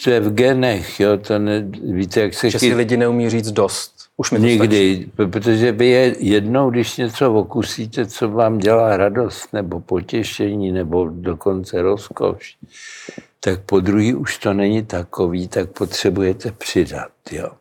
to 0.03 0.09
je 0.09 0.19
v 0.19 0.33
genech, 0.33 0.99
jo, 0.99 1.17
to 1.17 1.39
ne, 1.39 1.67
víte, 1.83 2.21
jak 2.21 2.33
se... 2.33 2.49
Že 2.49 2.59
si 2.59 2.73
lidi 2.73 2.97
neumí 2.97 3.29
říct 3.29 3.51
dost. 3.51 3.95
Už 4.17 4.31
mi 4.31 4.39
Nikdy, 4.39 4.95
stačí. 4.95 5.11
protože 5.15 5.71
vy 5.71 5.87
je 5.87 6.15
jednou, 6.19 6.69
když 6.69 6.97
něco 6.97 7.33
okusíte, 7.33 8.05
co 8.05 8.29
vám 8.29 8.57
dělá 8.57 8.97
radost, 8.97 9.53
nebo 9.53 9.79
potěšení, 9.79 10.71
nebo 10.71 11.09
dokonce 11.09 11.81
rozkoš, 11.81 12.57
tak 13.45 13.61
po 13.61 13.79
druhý 13.79 14.13
už 14.13 14.37
to 14.37 14.53
není 14.53 14.85
takový, 14.85 15.47
tak 15.47 15.69
potřebujete 15.69 16.51
přidat. 16.51 17.11
Jo. 17.31 17.51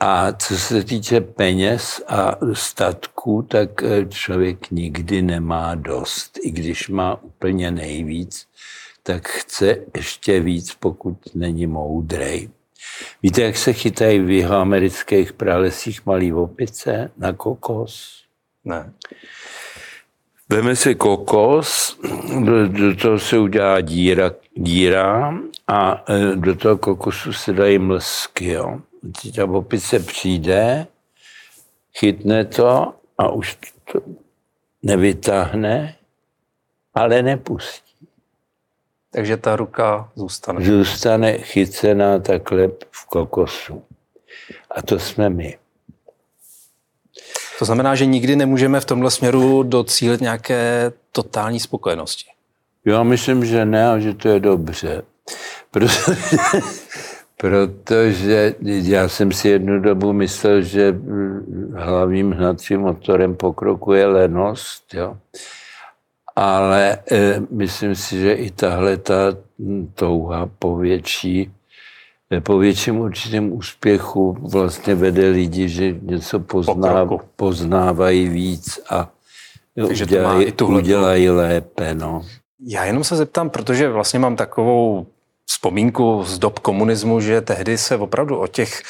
A 0.00 0.32
co 0.32 0.58
se 0.58 0.84
týče 0.84 1.20
peněz 1.20 2.02
a 2.08 2.36
statků, 2.52 3.42
tak 3.42 3.82
eh, 3.82 4.06
člověk 4.06 4.70
nikdy 4.70 5.22
nemá 5.22 5.74
dost. 5.74 6.38
I 6.42 6.50
když 6.50 6.88
má 6.88 7.22
úplně 7.22 7.70
nejvíc, 7.70 8.46
tak 9.02 9.28
chce 9.28 9.76
ještě 9.96 10.40
víc, 10.40 10.74
pokud 10.74 11.18
není 11.34 11.66
moudrej. 11.66 12.50
Víte, 13.22 13.42
jak 13.42 13.56
se 13.56 13.72
chytají 13.72 14.18
v 14.18 14.30
jihoamerických 14.30 15.32
pralesích 15.32 16.06
malý 16.06 16.32
opice 16.32 17.10
na 17.16 17.32
kokos? 17.32 18.22
Ne. 18.64 18.92
Veme 20.52 20.76
si 20.76 20.94
kokos, 20.94 21.98
do, 22.44 22.68
do 22.68 22.96
toho 22.96 23.18
se 23.18 23.38
udělá 23.38 23.80
díra, 23.80 24.30
díra 24.54 25.34
a 25.68 26.04
e, 26.08 26.36
do 26.36 26.56
toho 26.56 26.78
kokosu 26.78 27.32
se 27.32 27.52
dají 27.52 27.78
mlsky. 27.78 28.48
Jo. 28.48 28.80
Ta 29.36 29.44
opice 29.44 29.98
přijde, 29.98 30.86
chytne 31.98 32.44
to 32.44 32.94
a 33.18 33.28
už 33.28 33.58
to 33.92 34.00
nevytáhne, 34.82 35.96
ale 36.94 37.22
nepustí. 37.22 38.06
Takže 39.10 39.36
ta 39.36 39.56
ruka 39.56 40.12
zůstane. 40.14 40.64
Zůstane 40.64 41.38
chycená 41.38 42.18
takhle 42.18 42.68
v 42.90 43.06
kokosu. 43.06 43.82
A 44.70 44.82
to 44.82 44.98
jsme 44.98 45.30
my. 45.30 45.61
To 47.62 47.66
znamená, 47.66 47.94
že 47.94 48.06
nikdy 48.06 48.36
nemůžeme 48.36 48.80
v 48.80 48.84
tomhle 48.84 49.10
směru 49.10 49.62
docílit 49.62 50.20
nějaké 50.20 50.92
totální 51.12 51.60
spokojenosti. 51.60 52.24
Já 52.84 53.02
myslím, 53.02 53.44
že 53.44 53.64
ne 53.64 53.90
a 53.90 53.98
že 53.98 54.14
to 54.14 54.28
je 54.28 54.40
dobře. 54.40 55.02
Protože, 55.70 56.02
protože 57.36 58.54
já 58.64 59.08
jsem 59.08 59.32
si 59.32 59.48
jednu 59.48 59.80
dobu 59.80 60.12
myslel, 60.12 60.62
že 60.62 60.94
hlavním 61.74 62.32
hnacím 62.32 62.80
motorem 62.80 63.36
pokroku 63.36 63.92
je 63.92 64.06
lenost. 64.06 64.94
Jo. 64.94 65.16
Ale 66.36 66.98
e, 67.12 67.42
myslím 67.50 67.94
si, 67.94 68.20
že 68.20 68.32
i 68.32 68.50
tahle 68.50 68.96
ta 68.96 69.36
touha 69.94 70.50
po 70.58 70.76
větší 70.76 71.52
po 72.40 72.58
větším 72.58 73.00
určitém 73.00 73.52
úspěchu 73.52 74.36
vlastně 74.40 74.94
vede 74.94 75.28
lidi, 75.28 75.68
že 75.68 75.94
něco 76.02 76.40
pozná, 76.40 77.08
poznávají 77.36 78.28
víc 78.28 78.80
a 78.90 79.08
Takže 79.86 80.04
udělají, 80.04 80.52
udělají 80.52 81.28
lépe. 81.28 81.94
No. 81.94 82.22
Já 82.66 82.84
jenom 82.84 83.04
se 83.04 83.16
zeptám, 83.16 83.50
protože 83.50 83.88
vlastně 83.88 84.18
mám 84.18 84.36
takovou 84.36 85.06
vzpomínku 85.46 86.24
z 86.24 86.38
dob 86.38 86.58
komunismu, 86.58 87.20
že 87.20 87.40
tehdy 87.40 87.78
se 87.78 87.96
opravdu 87.96 88.38
o 88.38 88.46
těch 88.46 88.82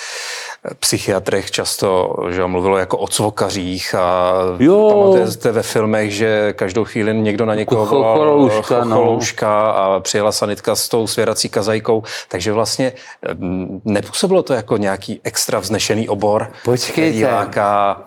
psychiatrech 0.78 1.50
často 1.50 2.16
že 2.30 2.46
mluvilo 2.46 2.78
jako 2.78 2.98
o 2.98 3.08
cvokařích 3.08 3.94
a 3.94 4.32
jo. 4.58 4.90
pamatujete 4.90 5.52
ve 5.52 5.62
filmech, 5.62 6.10
že 6.14 6.52
každou 6.52 6.84
chvíli 6.84 7.14
někdo 7.14 7.46
na 7.46 7.54
někoho 7.54 7.86
volal 7.86 8.16
cholouška, 8.16 8.84
no. 8.84 9.76
a 9.76 10.00
přijela 10.00 10.32
sanitka 10.32 10.76
s 10.76 10.88
tou 10.88 11.06
svěrací 11.06 11.48
kazajkou, 11.48 12.02
takže 12.28 12.52
vlastně 12.52 12.92
mm, 13.34 13.80
nepůsobilo 13.84 14.42
to 14.42 14.54
jako 14.54 14.76
nějaký 14.76 15.20
extra 15.24 15.58
vznešený 15.58 16.08
obor, 16.08 16.52
Počkejte. 16.64 17.32
láká 17.32 18.02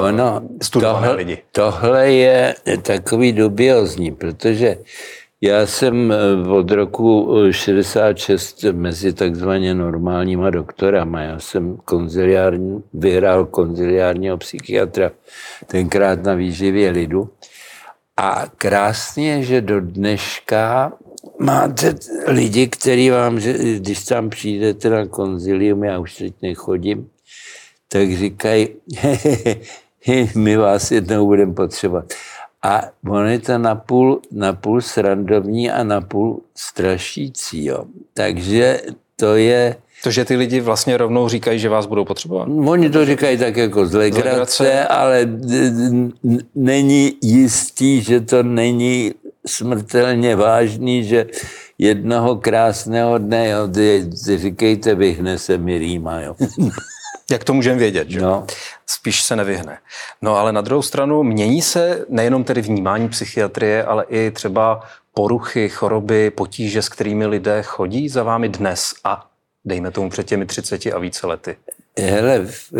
uh, 0.00 0.06
ono, 0.06 0.40
tohle, 0.72 1.12
lidi. 1.12 1.38
Tohle 1.52 2.10
je 2.10 2.54
takový 2.82 3.32
dubiozní, 3.32 4.12
protože 4.12 4.76
já 5.42 5.66
jsem 5.66 6.12
eh, 6.12 6.48
od 6.48 6.70
roku 6.70 7.36
66 7.50 8.64
eh, 8.64 8.72
mezi 8.72 9.12
takzvaně 9.12 9.74
normálníma 9.74 10.50
doktorama. 10.50 11.20
Já 11.20 11.38
jsem 11.38 11.76
konziliární, 11.76 12.82
vyhrál 12.94 13.46
konziliárního 13.46 14.38
psychiatra 14.38 15.10
tenkrát 15.66 16.22
na 16.22 16.34
výživě 16.34 16.90
lidu. 16.90 17.30
A 18.16 18.46
krásně, 18.56 19.42
že 19.42 19.60
do 19.60 19.80
dneška 19.80 20.92
máte 21.38 21.94
lidi, 22.26 22.68
kteří 22.68 23.10
vám, 23.10 23.40
že 23.40 23.52
když 23.52 24.04
tam 24.04 24.30
přijdete 24.30 24.90
na 24.90 25.06
konzilium, 25.06 25.84
já 25.84 25.98
už 25.98 26.14
teď 26.16 26.34
nechodím, 26.42 27.08
tak 27.88 28.12
říkají, 28.12 28.68
my 30.34 30.56
vás 30.56 30.90
jednou 30.90 31.26
budeme 31.26 31.54
potřebovat. 31.54 32.12
A 32.62 32.82
on 33.08 33.26
je 33.26 33.38
to 33.38 33.58
napůl, 33.58 34.20
napůl 34.32 34.80
srandovní 34.80 35.70
a 35.70 35.84
napůl 35.84 36.40
strašící. 36.54 37.64
Jo. 37.64 37.84
Takže 38.14 38.80
to 39.16 39.36
je... 39.36 39.76
To, 40.02 40.10
že 40.10 40.24
ty 40.24 40.36
lidi 40.36 40.60
vlastně 40.60 40.96
rovnou 40.96 41.28
říkají, 41.28 41.58
že 41.58 41.68
vás 41.68 41.86
budou 41.86 42.04
potřebovat? 42.04 42.48
Oni 42.66 42.90
to 42.90 43.04
říkají 43.04 43.38
tak 43.38 43.56
jako 43.56 43.86
z 43.86 43.94
legrace, 43.94 44.84
ale 44.84 45.28
není 46.54 47.12
jistý, 47.22 48.00
že 48.00 48.20
to 48.20 48.42
není 48.42 49.12
smrtelně 49.46 50.36
vážný, 50.36 51.04
že 51.04 51.26
jednoho 51.78 52.36
krásného 52.36 53.18
dne, 53.18 53.48
jo, 53.48 53.68
ty, 53.68 54.10
ty 54.24 54.38
říkejte, 54.38 54.94
vyhne 54.94 55.38
se 55.38 55.58
mi 55.58 55.78
rýma. 55.78 56.20
Jo. 56.20 56.36
Jak 57.30 57.44
to 57.44 57.54
můžeme 57.54 57.78
vědět, 57.78 58.10
že? 58.10 58.20
No. 58.20 58.46
Spíš 58.86 59.22
se 59.22 59.36
nevyhne. 59.36 59.78
No 60.22 60.36
ale 60.36 60.52
na 60.52 60.60
druhou 60.60 60.82
stranu 60.82 61.22
mění 61.22 61.62
se 61.62 62.04
nejenom 62.08 62.44
tedy 62.44 62.62
vnímání 62.62 63.08
psychiatrie, 63.08 63.84
ale 63.84 64.04
i 64.08 64.30
třeba 64.30 64.82
poruchy, 65.14 65.68
choroby, 65.68 66.30
potíže, 66.30 66.82
s 66.82 66.88
kterými 66.88 67.26
lidé 67.26 67.62
chodí 67.62 68.08
za 68.08 68.22
vámi 68.22 68.48
dnes 68.48 68.94
a 69.04 69.30
dejme 69.64 69.90
tomu 69.90 70.10
před 70.10 70.26
těmi 70.26 70.46
30 70.46 70.86
a 70.86 70.98
více 70.98 71.26
lety? 71.26 71.56
Hele, 71.98 72.46
v 72.46 72.72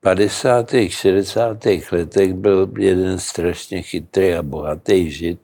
50. 0.00 0.70
60. 0.88 1.58
letech 1.92 2.34
byl 2.34 2.68
jeden 2.78 3.18
strašně 3.18 3.82
chytrý 3.82 4.34
a 4.34 4.42
bohatý 4.42 5.10
žid, 5.10 5.40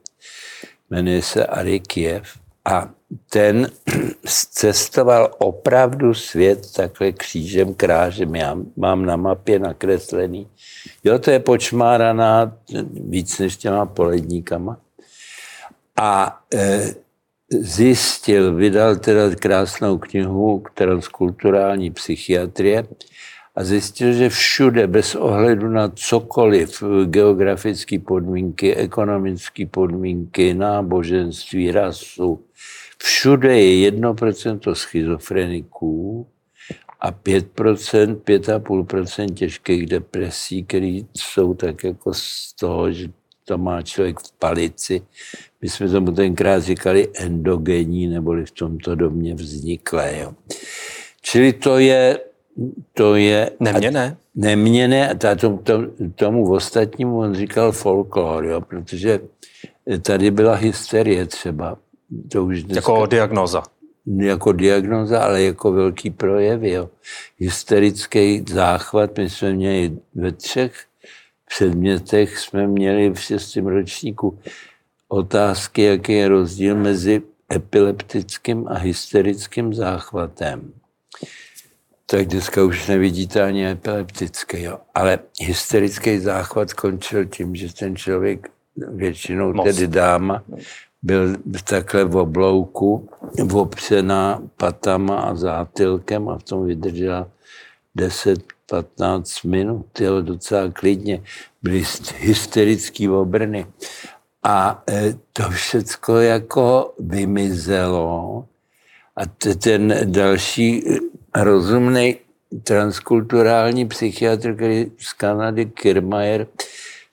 jmenuje 0.89 1.21
se 1.21 1.45
Arikiev 1.45 2.23
a 2.65 2.89
ten 3.29 3.71
cestoval 4.51 5.35
opravdu 5.37 6.13
svět 6.13 6.73
takhle 6.75 7.11
křížem, 7.11 7.73
krážem. 7.73 8.35
Já 8.35 8.57
mám 8.77 9.05
na 9.05 9.15
mapě 9.15 9.59
nakreslený. 9.59 10.47
Jo, 11.03 11.19
to 11.19 11.31
je 11.31 11.39
počmáraná 11.39 12.57
víc 12.91 13.39
než 13.39 13.57
těma 13.57 13.85
poledníkama. 13.85 14.77
A 15.99 16.41
e, 16.53 16.93
zjistil, 17.49 18.55
vydal 18.55 18.95
teda 18.95 19.35
krásnou 19.35 19.97
knihu 19.97 20.63
transkulturální 20.73 21.91
psychiatrie 21.91 22.87
a 23.55 23.63
zjistil, 23.63 24.13
že 24.13 24.29
všude, 24.29 24.87
bez 24.87 25.15
ohledu 25.15 25.69
na 25.69 25.91
cokoliv, 25.95 26.83
geografické 27.05 27.99
podmínky, 27.99 28.75
ekonomické 28.75 29.65
podmínky, 29.65 30.53
náboženství, 30.53 31.71
rasu, 31.71 32.43
všude 32.97 33.59
je 33.61 33.91
1% 33.91 34.73
schizofreniků 34.73 36.27
a 36.99 37.11
5%, 37.11 38.15
5,5% 38.15 39.33
těžkých 39.33 39.85
depresí, 39.85 40.63
které 40.63 40.99
jsou 41.13 41.53
tak 41.53 41.83
jako 41.83 42.13
z 42.13 42.53
toho, 42.59 42.91
že 42.91 43.07
to 43.45 43.57
má 43.57 43.81
člověk 43.81 44.19
v 44.19 44.31
palici. 44.31 45.01
My 45.61 45.69
jsme 45.69 45.89
tomu 45.89 46.11
tenkrát 46.11 46.59
říkali 46.59 47.07
endogenní, 47.15 48.07
neboli 48.07 48.45
v 48.45 48.51
tomto 48.51 48.95
domě 48.95 49.35
vzniklé. 49.35 50.17
Jo. 50.19 50.33
Čili 51.21 51.53
to 51.53 51.79
je 51.79 52.19
to 52.93 53.15
je... 53.15 53.51
Neměné? 53.59 54.17
Neměné, 54.35 55.09
a 55.09 55.35
tomu, 55.35 55.63
tomu 56.15 56.51
ostatnímu 56.51 57.19
on 57.19 57.35
říkal 57.35 57.71
folklor, 57.71 58.45
jo, 58.45 58.61
protože 58.61 59.19
tady 60.01 60.31
byla 60.31 60.55
hysterie 60.55 61.25
třeba. 61.25 61.77
To 62.31 62.45
už 62.45 62.63
dneska, 62.63 62.91
jako 62.91 63.05
diagnoza. 63.05 63.63
Jako 64.05 64.51
diagnoza, 64.51 65.19
ale 65.23 65.41
jako 65.41 65.71
velký 65.71 66.11
projev. 66.11 66.63
Jo. 66.63 66.89
Hysterický 67.37 68.45
záchvat, 68.49 69.17
my 69.17 69.29
jsme 69.29 69.53
měli 69.53 69.97
ve 70.15 70.31
třech 70.31 70.73
předmětech, 71.49 72.37
jsme 72.37 72.67
měli 72.67 73.09
v 73.09 73.19
šestém 73.21 73.67
ročníku 73.67 74.39
otázky, 75.07 75.81
jaký 75.81 76.13
je 76.13 76.27
rozdíl 76.27 76.75
mezi 76.75 77.21
epileptickým 77.53 78.67
a 78.67 78.73
hysterickým 78.77 79.73
záchvatem 79.73 80.73
tak 82.09 82.27
dneska 82.27 82.63
už 82.63 82.87
nevidíte 82.87 83.43
ani 83.43 83.67
epileptický. 83.67 84.61
Jo. 84.61 84.79
Ale 84.95 85.19
hysterický 85.41 86.19
záchvat 86.19 86.73
končil 86.73 87.25
tím, 87.25 87.55
že 87.55 87.73
ten 87.73 87.95
člověk, 87.95 88.49
většinou 88.75 89.53
Moc. 89.53 89.65
tedy 89.65 89.87
dáma, 89.87 90.43
byl 91.01 91.35
takhle 91.63 92.03
v 92.03 92.15
oblouku, 92.15 93.09
opřená 93.53 94.41
patama 94.57 95.19
a 95.19 95.35
zátylkem 95.35 96.29
a 96.29 96.37
v 96.37 96.43
tom 96.43 96.65
vydržela 96.65 97.27
10-15 97.97 99.49
minut, 99.49 100.01
jo, 100.01 100.21
docela 100.21 100.71
klidně. 100.71 101.23
Byly 101.63 101.83
hysterický 102.17 103.09
obrny. 103.09 103.65
A 104.43 104.83
e, 104.89 105.15
to 105.33 105.49
všecko 105.49 106.15
jako 106.15 106.93
vymizelo. 106.99 108.45
A 109.15 109.25
ten 109.59 110.11
další 110.11 110.83
rozumný 111.35 112.15
transkulturální 112.63 113.87
psychiatr, 113.87 114.55
který 114.55 114.91
z 114.97 115.13
Kanady, 115.13 115.65
Kirmayer, 115.65 116.47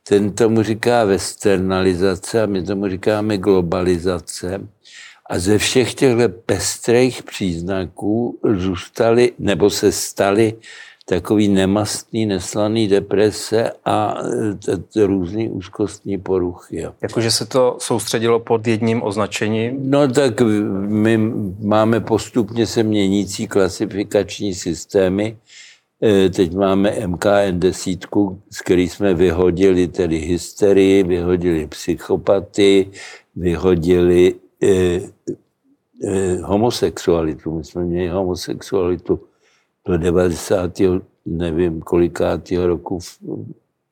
ten 0.09 0.33
tomu 0.33 0.63
říká 0.63 1.05
westernalizace 1.05 2.43
a 2.43 2.47
my 2.47 2.63
tomu 2.63 2.89
říkáme 2.89 3.39
globalizace. 3.39 4.61
A 5.31 5.39
ze 5.39 5.59
všech 5.59 5.95
těchto 5.95 6.29
pestrých 6.29 7.23
příznaků 7.23 8.39
zůstaly 8.57 9.33
nebo 9.39 9.71
se 9.71 9.93
staly 9.93 10.55
takový 11.07 11.49
nemastný, 11.49 12.27
neslaný 12.27 12.89
deprese 12.89 13.71
a 13.85 14.17
různý 14.97 15.49
úzkostní 15.51 16.19
poruchy. 16.19 16.87
Jakože 17.03 17.31
se 17.31 17.47
to 17.47 17.77
soustředilo 17.81 18.41
pod 18.41 18.67
jedním 18.67 19.03
označením? 19.03 19.91
No 19.91 20.09
tak 20.09 20.41
my 20.87 21.19
máme 21.61 22.01
postupně 22.01 22.67
se 22.67 22.83
měnící 22.83 23.49
klasifikační 23.49 24.55
systémy. 24.55 25.37
E, 26.05 26.31
teď 26.31 26.55
máme 26.55 27.07
MKN 27.07 27.59
desítku, 27.59 28.43
z 28.51 28.61
který 28.61 28.89
jsme 28.89 29.15
vyhodili 29.15 29.89
tedy 29.89 30.19
hysterii, 30.19 31.03
vyhodili 31.03 31.67
psychopatii, 31.67 32.91
vyhodili 33.37 34.35
eh, 34.63 35.01
eh, 36.05 36.37
homosexualitu. 36.43 37.57
My 37.57 37.65
jsme 37.65 37.85
měli 37.85 38.09
homosexualitu 38.09 39.21
do 39.87 39.99
90. 39.99 40.73
nevím 41.27 41.81
kolikátého 41.81 42.67
roku. 42.67 42.99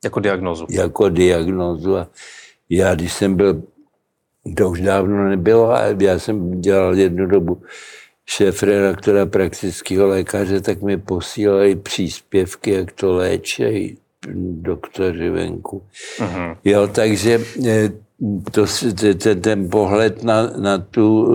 Jako 0.05 0.20
diagnozu. 0.20 0.66
Jako 0.70 1.09
diagnozu. 1.09 1.96
A 1.96 2.09
já, 2.70 2.94
když 2.94 3.12
jsem 3.12 3.37
byl, 3.37 3.62
to 4.57 4.70
už 4.70 4.81
dávno 4.81 5.29
nebylo, 5.29 5.70
a 5.70 5.81
já 5.98 6.18
jsem 6.18 6.61
dělal 6.61 6.94
jednu 6.94 7.27
dobu 7.27 7.62
redaktora 8.62 9.26
praktického 9.26 10.06
lékaře, 10.06 10.61
tak 10.61 10.82
mi 10.82 10.96
posílali 10.96 11.76
příspěvky, 11.76 12.70
jak 12.70 12.92
to 12.92 13.12
léčí 13.12 13.98
doktoři 14.61 15.30
venku. 15.30 15.82
Uh-huh. 16.18 16.56
Jo, 16.64 16.87
takže 16.87 17.40
eh, 17.68 17.92
to, 18.50 18.64
ten, 19.18 19.40
ten 19.40 19.70
pohled 19.70 20.22
na, 20.22 20.50
na, 20.56 20.78
tu, 20.78 21.35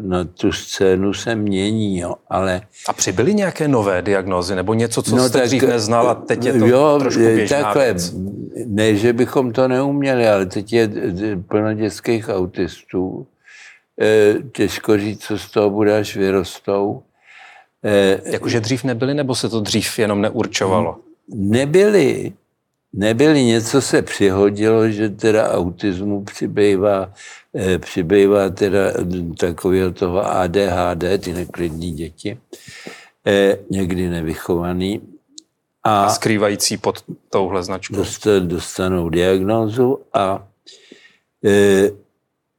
na 0.00 0.24
tu 0.24 0.52
scénu 0.52 1.14
se 1.14 1.34
mění, 1.34 1.98
jo, 1.98 2.14
ale... 2.28 2.60
A 2.88 2.92
přibyly 2.92 3.34
nějaké 3.34 3.68
nové 3.68 4.02
diagnózy, 4.02 4.54
nebo 4.54 4.74
něco, 4.74 5.02
co 5.02 5.16
no 5.16 5.28
jste 5.28 5.38
tak, 5.38 5.46
dřív 5.46 5.62
neznal 5.62 6.08
a 6.08 6.14
teď 6.14 6.44
je 6.44 6.52
to 6.52 6.66
jo, 6.66 6.96
trošku 7.00 7.20
běžná 7.20 7.62
takhle, 7.62 7.84
věc? 7.84 8.14
Ne, 8.66 8.94
že 8.94 9.12
bychom 9.12 9.52
to 9.52 9.68
neuměli, 9.68 10.28
ale 10.28 10.46
teď 10.46 10.72
je 10.72 10.90
plno 11.48 11.74
dětských 11.74 12.28
autistů. 12.28 13.26
E, 14.00 14.34
těžko 14.52 14.98
říct, 14.98 15.24
co 15.24 15.38
z 15.38 15.50
toho 15.50 15.70
bude, 15.70 15.98
až 15.98 16.16
vyrostou. 16.16 17.02
E, 17.84 18.20
Jakože 18.32 18.60
dřív 18.60 18.84
nebyli, 18.84 19.14
nebo 19.14 19.34
se 19.34 19.48
to 19.48 19.60
dřív 19.60 19.98
jenom 19.98 20.20
neurčovalo? 20.20 20.98
Nebyli, 21.34 22.32
nebyli, 22.92 23.44
něco 23.44 23.80
se 23.80 24.02
přihodilo, 24.02 24.88
že 24.88 25.08
teda 25.08 25.50
autismu 25.50 26.24
přibývá, 26.24 27.12
eh, 27.54 27.78
přibývá 27.78 28.50
teda 28.50 28.80
takového 29.38 29.92
toho 29.92 30.26
ADHD, 30.30 31.18
ty 31.18 31.32
neklidní 31.32 31.92
děti, 31.92 32.38
eh, 33.26 33.58
někdy 33.70 34.08
nevychovaný. 34.08 35.00
A, 35.84 36.04
a 36.04 36.08
skrývající 36.08 36.76
pod 36.76 37.04
touhle 37.30 37.62
značkou. 37.62 37.96
Dostanou, 37.96 38.46
dostanou 38.46 39.08
diagnózu 39.08 39.98
a 40.12 40.48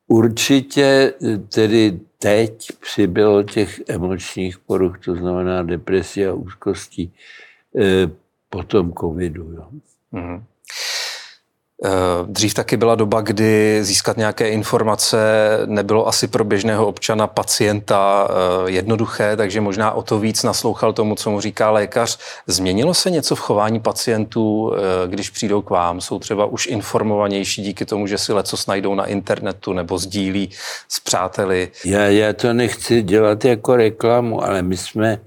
určitě 0.09 1.13
tedy 1.53 1.99
teď 2.17 2.67
přibylo 2.79 3.43
těch 3.43 3.81
emočních 3.87 4.59
poruch, 4.59 4.99
to 4.99 5.15
znamená 5.15 5.63
depresie 5.63 6.29
a 6.29 6.33
úzkostí, 6.33 7.13
e, 7.75 8.11
po 8.49 8.63
tom 8.63 8.93
covidu. 8.93 9.53
Jo. 9.53 9.69
Mm-hmm. 10.13 10.43
Dřív 12.25 12.53
taky 12.53 12.77
byla 12.77 12.95
doba, 12.95 13.21
kdy 13.21 13.79
získat 13.83 14.17
nějaké 14.17 14.49
informace 14.49 15.17
nebylo 15.65 16.07
asi 16.07 16.27
pro 16.27 16.43
běžného 16.43 16.87
občana, 16.87 17.27
pacienta 17.27 18.27
eh, 18.29 18.71
jednoduché, 18.71 19.35
takže 19.37 19.61
možná 19.61 19.91
o 19.91 20.01
to 20.01 20.19
víc 20.19 20.43
naslouchal 20.43 20.93
tomu, 20.93 21.15
co 21.15 21.31
mu 21.31 21.41
říká 21.41 21.71
lékař. 21.71 22.19
Změnilo 22.47 22.93
se 22.93 23.11
něco 23.11 23.35
v 23.35 23.39
chování 23.39 23.79
pacientů, 23.79 24.73
eh, 24.73 25.07
když 25.07 25.29
přijdou 25.29 25.61
k 25.61 25.69
vám? 25.69 26.01
Jsou 26.01 26.19
třeba 26.19 26.45
už 26.45 26.67
informovanější 26.67 27.61
díky 27.61 27.85
tomu, 27.85 28.07
že 28.07 28.17
si 28.17 28.33
leco 28.33 28.57
najdou 28.67 28.95
na 28.95 29.05
internetu 29.05 29.73
nebo 29.73 29.97
sdílí 29.97 30.49
s 30.89 30.99
přáteli? 30.99 31.71
Já, 31.85 32.01
já 32.01 32.33
to 32.33 32.53
nechci 32.53 33.01
dělat 33.01 33.45
jako 33.45 33.75
reklamu, 33.75 34.43
ale 34.43 34.61
my 34.61 34.77
jsme 34.77 35.19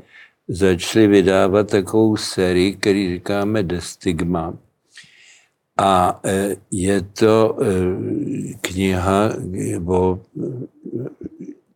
začali 0.48 1.06
vydávat 1.06 1.70
takovou 1.70 2.16
sérii, 2.16 2.76
který 2.76 3.14
říkáme 3.14 3.62
Destigma 3.62 4.52
a 5.82 6.20
e, 6.24 6.56
je 6.70 7.02
to 7.02 7.58
e, 7.58 7.66
kniha 8.60 9.30
o 9.86 10.18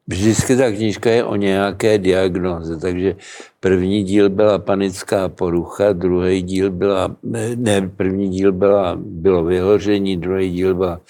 Vždycky 0.08 0.56
ta 0.56 0.70
knížka 0.70 1.10
je 1.10 1.24
o 1.24 1.36
nějaké 1.36 1.98
diagnoze, 1.98 2.78
takže 2.78 3.16
první 3.60 4.04
díl 4.04 4.30
byla 4.30 4.58
panická 4.58 5.28
porucha, 5.28 5.92
druhý 5.92 6.42
díl 6.42 6.70
byla, 6.70 7.16
ne, 7.56 7.90
první 7.96 8.28
díl 8.28 8.52
byla, 8.52 8.94
bylo 9.00 9.44
vyhoření, 9.44 10.16
druhý 10.16 10.50
díl 10.50 10.74
byla 10.74 11.00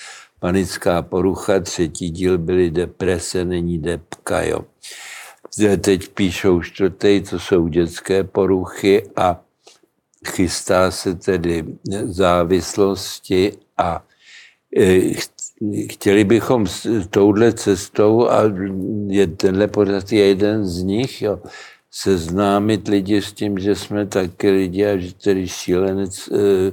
panická 0.40 1.02
porucha, 1.02 1.61
třetí 1.61 2.11
díl 2.11 2.38
byly 2.38 2.70
deprese, 2.70 3.44
není 3.44 3.78
depka, 3.78 4.42
jo. 4.42 4.61
teď 5.80 6.09
píšou 6.09 6.62
čtvrtý, 6.62 7.20
to 7.20 7.38
jsou 7.38 7.68
dětské 7.68 8.24
poruchy 8.24 9.02
a 9.16 9.40
chystá 10.27 10.91
se 10.91 11.15
tedy 11.15 11.65
závislosti 12.05 13.53
a 13.77 14.05
e, 14.77 15.01
chtěli 15.91 16.25
bychom 16.25 16.67
s 16.67 17.07
touhle 17.11 17.53
cestou, 17.53 18.29
a 18.29 18.43
je, 19.07 19.27
tenhle 19.27 19.69
pořad 19.69 20.12
je 20.12 20.27
jeden 20.27 20.67
z 20.67 20.83
nich, 20.83 21.23
jo, 21.23 21.41
seznámit 21.91 22.89
lidi 22.89 23.23
s 23.23 23.33
tím, 23.33 23.59
že 23.59 23.75
jsme 23.75 24.07
taky 24.07 24.51
lidi 24.51 24.87
a 24.87 24.97
že 24.97 25.15
tedy 25.15 25.49
šílenec, 25.49 26.29
e, 26.29 26.73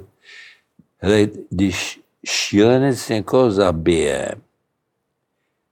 hele, 0.98 1.28
když 1.50 2.02
šílenec 2.26 3.10
někoho 3.10 3.52
zabije, 3.52 4.36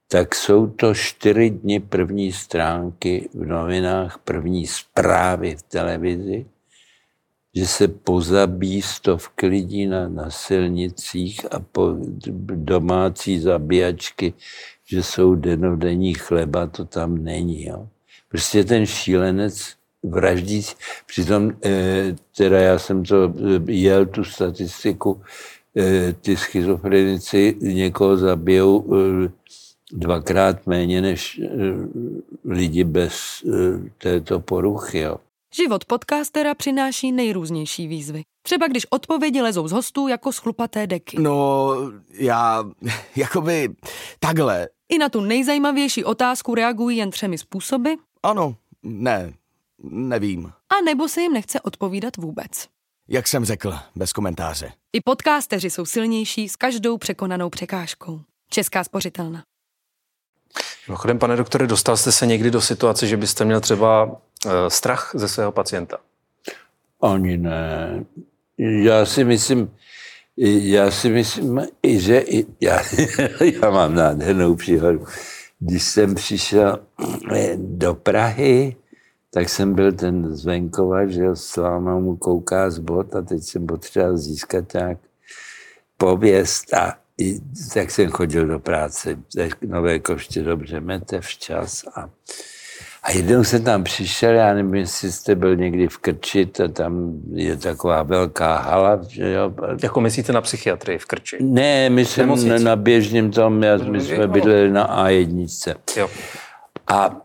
tak 0.08 0.36
jsou 0.36 0.67
to 0.67 0.94
čtyři 0.94 1.50
dny 1.50 1.80
první 1.80 2.32
stránky 2.32 3.30
v 3.34 3.46
novinách, 3.46 4.17
první 4.17 4.67
zprávy 4.67 5.56
v 5.56 5.63
televizi, 5.63 6.46
že 7.55 7.67
se 7.67 7.87
pozabí 7.87 8.81
stovky 8.81 9.47
lidí 9.47 9.85
na, 9.85 10.09
na 10.09 10.29
silnicích 10.29 11.53
a 11.53 11.59
po 11.59 11.95
domácí 12.55 13.39
zabíjačky, 13.39 14.33
že 14.85 15.03
jsou 15.03 15.35
denodenní 15.35 16.13
chleba, 16.13 16.67
to 16.67 16.85
tam 16.85 17.23
není. 17.23 17.65
Jo. 17.65 17.87
Prostě 18.29 18.63
ten 18.63 18.85
šílenec 18.85 19.75
vraždí, 20.03 20.61
přitom 21.05 21.51
eh, 21.65 22.15
teda 22.37 22.59
já 22.59 22.79
jsem 22.79 23.03
to 23.03 23.33
eh, 23.37 23.71
jel 23.71 24.05
tu 24.05 24.23
statistiku, 24.23 25.21
eh, 25.77 26.13
ty 26.13 26.37
schizofrenici 26.37 27.55
někoho 27.61 28.17
zabijou 28.17 28.85
dvakrát 29.91 30.67
méně 30.67 31.01
než 31.01 31.41
lidi 32.45 32.83
bez 32.83 33.13
této 33.97 34.39
poruchy. 34.39 34.99
Jo. 34.99 35.17
Život 35.55 35.85
podcastera 35.85 36.55
přináší 36.55 37.11
nejrůznější 37.11 37.87
výzvy. 37.87 38.23
Třeba 38.41 38.67
když 38.67 38.85
odpovědi 38.89 39.41
lezou 39.41 39.67
z 39.67 39.71
hostů 39.71 40.07
jako 40.07 40.31
schlupaté 40.31 40.87
deky. 40.87 41.19
No, 41.19 41.69
já, 42.13 42.63
jakoby, 43.15 43.69
takhle. 44.19 44.69
I 44.89 44.97
na 44.97 45.09
tu 45.09 45.21
nejzajímavější 45.21 46.03
otázku 46.03 46.55
reagují 46.55 46.97
jen 46.97 47.11
třemi 47.11 47.37
způsoby. 47.37 47.89
Ano, 48.23 48.55
ne, 48.83 49.33
nevím. 49.83 50.45
A 50.45 50.81
nebo 50.85 51.07
se 51.07 51.21
jim 51.21 51.33
nechce 51.33 51.61
odpovídat 51.61 52.17
vůbec. 52.17 52.67
Jak 53.07 53.27
jsem 53.27 53.45
řekl, 53.45 53.73
bez 53.95 54.13
komentáře. 54.13 54.71
I 54.93 55.01
podcasteři 55.01 55.69
jsou 55.69 55.85
silnější 55.85 56.49
s 56.49 56.55
každou 56.55 56.97
překonanou 56.97 57.49
překážkou. 57.49 58.21
Česká 58.49 58.83
spořitelna. 58.83 59.43
Mimochodem, 60.87 61.19
pane 61.19 61.35
doktore, 61.35 61.67
dostal 61.67 61.97
jste 61.97 62.11
se 62.11 62.25
někdy 62.25 62.51
do 62.51 62.61
situace, 62.61 63.07
že 63.07 63.17
byste 63.17 63.45
měl 63.45 63.61
třeba 63.61 64.21
strach 64.67 65.12
ze 65.13 65.27
svého 65.27 65.51
pacienta? 65.51 65.97
Ani 67.01 67.38
ne. 67.38 68.06
Já 68.58 69.06
si 69.06 69.23
myslím, 69.23 69.71
já 70.38 70.91
si 70.91 71.10
myslím, 71.10 71.62
že 71.88 72.23
já, 72.62 72.82
já 73.62 73.69
mám 73.69 73.95
nádhernou 73.95 74.56
příhodu. 74.56 75.06
Když 75.60 75.84
jsem 75.84 76.15
přišel 76.15 76.80
eh, 77.36 77.54
do 77.58 77.93
Prahy, 77.93 78.75
tak 79.34 79.49
jsem 79.49 79.73
byl 79.73 79.91
ten 79.91 80.36
zvenkova, 80.36 81.08
že 81.08 81.21
jo, 81.21 81.36
sláma 81.36 81.99
mu 81.99 82.17
kouká 82.17 82.69
z 82.69 82.80
bot 82.80 83.15
a 83.15 83.21
teď 83.21 83.43
jsem 83.43 83.67
potřeboval 83.67 84.17
získat 84.17 84.73
nějak 84.73 84.97
pověst 85.97 86.73
a 86.73 86.97
i, 87.17 87.39
tak 87.73 87.91
jsem 87.91 88.10
chodil 88.10 88.47
do 88.47 88.60
práce, 88.60 89.19
nové 89.62 89.99
koště 89.99 90.43
dobře 90.43 90.80
mete 90.80 91.21
včas 91.21 91.84
a 91.95 92.10
a 93.03 93.11
jednou 93.11 93.43
jsem 93.43 93.63
tam 93.63 93.83
přišel, 93.83 94.33
já 94.33 94.53
nevím, 94.53 94.75
jestli 94.75 95.11
jste 95.11 95.35
byl 95.35 95.55
někdy 95.55 95.87
v 95.87 95.97
Krči, 95.97 96.45
to 96.45 96.67
tam 96.67 97.13
je 97.33 97.57
taková 97.57 98.03
velká 98.03 98.57
hala. 98.57 98.99
Že 99.07 99.31
jo. 99.31 99.53
Jako 99.83 100.01
myslíte 100.01 100.33
na 100.33 100.41
psychiatrii 100.41 100.97
v 100.97 101.05
Krči? 101.05 101.37
Ne, 101.39 101.89
my 101.89 102.05
jsme 102.05 102.59
na 102.59 102.75
běžném 102.75 103.31
tom, 103.31 103.63
já, 103.63 103.77
my 103.77 104.01
jsme 104.01 104.27
bydleli 104.27 104.71
na 104.71 105.07
A1. 105.07 105.75
Jo. 105.97 106.09
A 106.87 107.21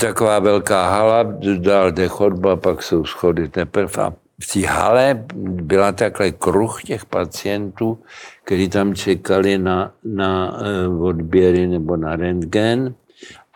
taková 0.00 0.38
velká 0.38 0.90
hala, 0.90 1.22
dál 1.58 1.92
jde 1.92 2.08
chodba, 2.08 2.56
pak 2.56 2.82
jsou 2.82 3.04
schody 3.04 3.48
teprve. 3.48 4.02
A 4.02 4.12
v 4.42 4.52
té 4.52 4.66
hale 4.66 5.24
byla 5.34 5.92
takhle 5.92 6.32
kruh 6.32 6.82
těch 6.82 7.04
pacientů, 7.04 7.98
kteří 8.44 8.68
tam 8.68 8.94
čekali 8.94 9.58
na, 9.58 9.92
na 10.04 10.58
eh, 10.60 10.88
odběry 10.88 11.66
nebo 11.66 11.96
na 11.96 12.16
rentgen. 12.16 12.94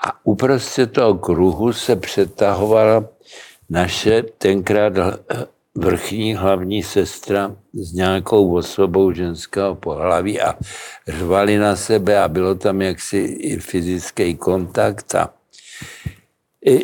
A 0.04 0.26
uprostřed 0.26 0.92
toho 0.92 1.14
kruhu 1.14 1.72
se 1.72 1.96
přetahovala 1.96 3.04
naše 3.70 4.22
tenkrát 4.22 4.92
vrchní 5.74 6.34
hlavní 6.34 6.82
sestra 6.82 7.56
s 7.72 7.92
nějakou 7.92 8.56
osobou 8.56 9.12
ženského 9.12 9.74
pohlaví 9.74 10.40
a 10.40 10.54
řvali 11.08 11.58
na 11.58 11.76
sebe 11.76 12.18
a 12.22 12.28
bylo 12.28 12.54
tam 12.54 12.82
jaksi 12.82 13.18
i 13.18 13.56
fyzický 13.58 14.36
kontakt 14.36 15.14
a 15.14 15.34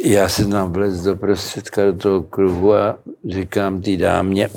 já 0.05 0.29
jsem 0.29 0.50
tam 0.50 0.72
vlez 0.72 1.02
do 1.02 1.16
prostředka 1.16 1.85
do 1.85 1.92
toho 1.92 2.22
kruhu 2.22 2.74
a 2.74 2.98
říkám 3.29 3.83
té 3.83 3.96
dámě, 3.96 4.48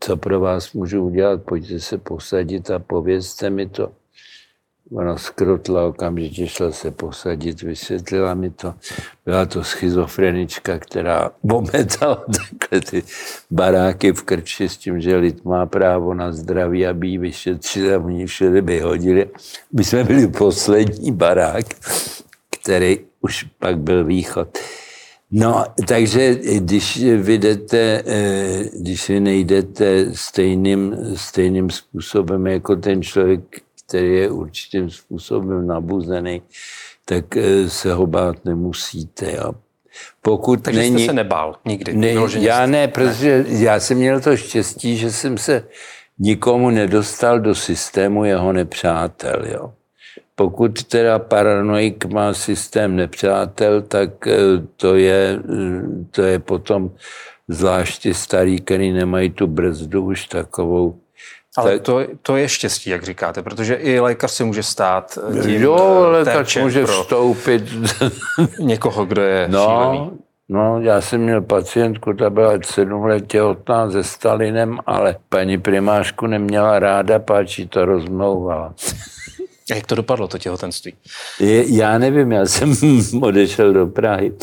co 0.00 0.16
pro 0.16 0.40
vás 0.40 0.72
můžu 0.72 1.04
udělat, 1.04 1.42
pojďte 1.42 1.80
se 1.80 1.98
posadit 1.98 2.70
a 2.70 2.78
povězte 2.78 3.50
mi 3.50 3.66
to. 3.66 3.92
Ona 4.92 5.18
skrotla, 5.18 5.86
okamžitě 5.86 6.46
šla 6.46 6.72
se 6.72 6.90
posadit, 6.90 7.62
vysvětlila 7.62 8.34
mi 8.34 8.50
to. 8.50 8.74
Byla 9.24 9.46
to 9.46 9.64
schizofrenička, 9.64 10.78
která 10.78 11.30
ometala 11.52 12.24
takhle 12.26 12.80
ty 12.80 13.02
baráky 13.50 14.12
v 14.12 14.22
krči 14.22 14.68
s 14.68 14.76
tím, 14.76 15.00
že 15.00 15.16
lid 15.16 15.44
má 15.44 15.66
právo 15.66 16.14
na 16.14 16.32
zdraví, 16.32 16.86
aby 16.86 17.08
ji 17.08 17.18
vyšetřili 17.18 17.94
a 17.94 17.98
oni 17.98 18.26
všude 18.26 18.60
vyhodili. 18.60 19.30
My 19.72 19.84
jsme 19.84 20.04
byli 20.04 20.28
poslední 20.28 21.12
barák, 21.12 21.64
který 22.50 22.98
už 23.20 23.46
pak 23.58 23.78
byl 23.78 24.04
východ. 24.04 24.58
No, 25.30 25.64
takže 25.88 26.34
když 26.58 27.04
vy, 27.04 27.38
jdete, 27.38 28.02
eh, 28.06 28.64
když 28.80 29.08
vy 29.08 29.20
nejdete 29.20 30.14
stejným, 30.14 30.96
stejným 31.14 31.70
způsobem 31.70 32.46
jako 32.46 32.76
ten 32.76 33.02
člověk, 33.02 33.40
který 33.94 34.16
je 34.16 34.30
určitým 34.30 34.90
způsobem 34.90 35.66
nabuzený, 35.66 36.42
tak 37.04 37.36
eh, 37.36 37.68
se 37.68 37.92
ho 37.92 38.06
bát 38.06 38.44
nemusíte. 38.44 39.32
Jo. 39.32 39.52
Pokud 40.22 40.62
Takže 40.62 40.80
není, 40.80 40.98
jste 40.98 41.06
se 41.06 41.12
nebál 41.12 41.54
nikdy? 41.64 41.94
Ne, 41.94 42.14
já 42.38 42.66
ne, 42.66 42.88
protože 42.88 43.44
ne. 43.48 43.58
já 43.58 43.80
jsem 43.80 43.98
měl 43.98 44.20
to 44.20 44.36
štěstí, 44.36 44.96
že 44.96 45.12
jsem 45.12 45.38
se 45.38 45.68
nikomu 46.18 46.70
nedostal 46.70 47.40
do 47.40 47.54
systému 47.54 48.24
jeho 48.24 48.52
nepřátel. 48.52 49.44
Jo. 49.46 49.72
Pokud 50.34 50.84
teda 50.84 51.18
paranoik 51.18 52.04
má 52.04 52.34
systém 52.34 52.96
nepřátel, 52.96 53.82
tak 53.82 54.26
eh, 54.26 54.36
to 54.76 54.94
je, 54.94 55.38
eh, 55.38 56.04
to 56.10 56.22
je 56.22 56.38
potom 56.38 56.90
zvláště 57.48 58.14
starý, 58.14 58.60
který 58.60 58.92
nemají 58.92 59.30
tu 59.30 59.46
brzdu 59.46 60.04
už 60.04 60.26
takovou. 60.26 60.98
Ale 61.58 61.78
to, 61.78 62.00
to 62.22 62.36
je 62.36 62.48
štěstí, 62.48 62.90
jak 62.90 63.02
říkáte, 63.02 63.42
protože 63.42 63.74
i 63.74 64.00
lékař 64.00 64.30
si 64.30 64.44
může 64.44 64.62
stát 64.62 65.18
eh, 65.38 65.42
tím 65.42 65.62
Jo, 65.62 66.06
lékař 66.10 66.56
může 66.56 66.86
vstoupit. 66.86 67.64
někoho, 68.58 69.04
kdo 69.04 69.22
je 69.22 69.48
no, 69.48 69.64
šílený. 69.64 70.10
No, 70.48 70.80
já 70.80 71.00
jsem 71.00 71.20
měl 71.20 71.42
pacientku, 71.42 72.12
ta 72.12 72.30
byla 72.30 72.52
sedm 72.64 73.04
let 73.04 73.26
těhotná 73.26 73.90
se 73.90 74.04
Stalinem, 74.04 74.78
ale 74.86 75.16
paní 75.28 75.58
primářku 75.58 76.26
neměla 76.26 76.78
ráda, 76.78 77.18
páči 77.18 77.66
to 77.66 77.84
rozmlouvala. 77.84 78.74
A 79.70 79.74
jak 79.74 79.86
to 79.86 79.94
dopadlo, 79.94 80.28
to 80.28 80.38
těhotenství? 80.38 80.94
Je, 81.40 81.76
já 81.76 81.98
nevím, 81.98 82.32
já 82.32 82.46
jsem 82.46 82.76
odešel 83.22 83.72
do 83.72 83.86
Prahy. 83.86 84.32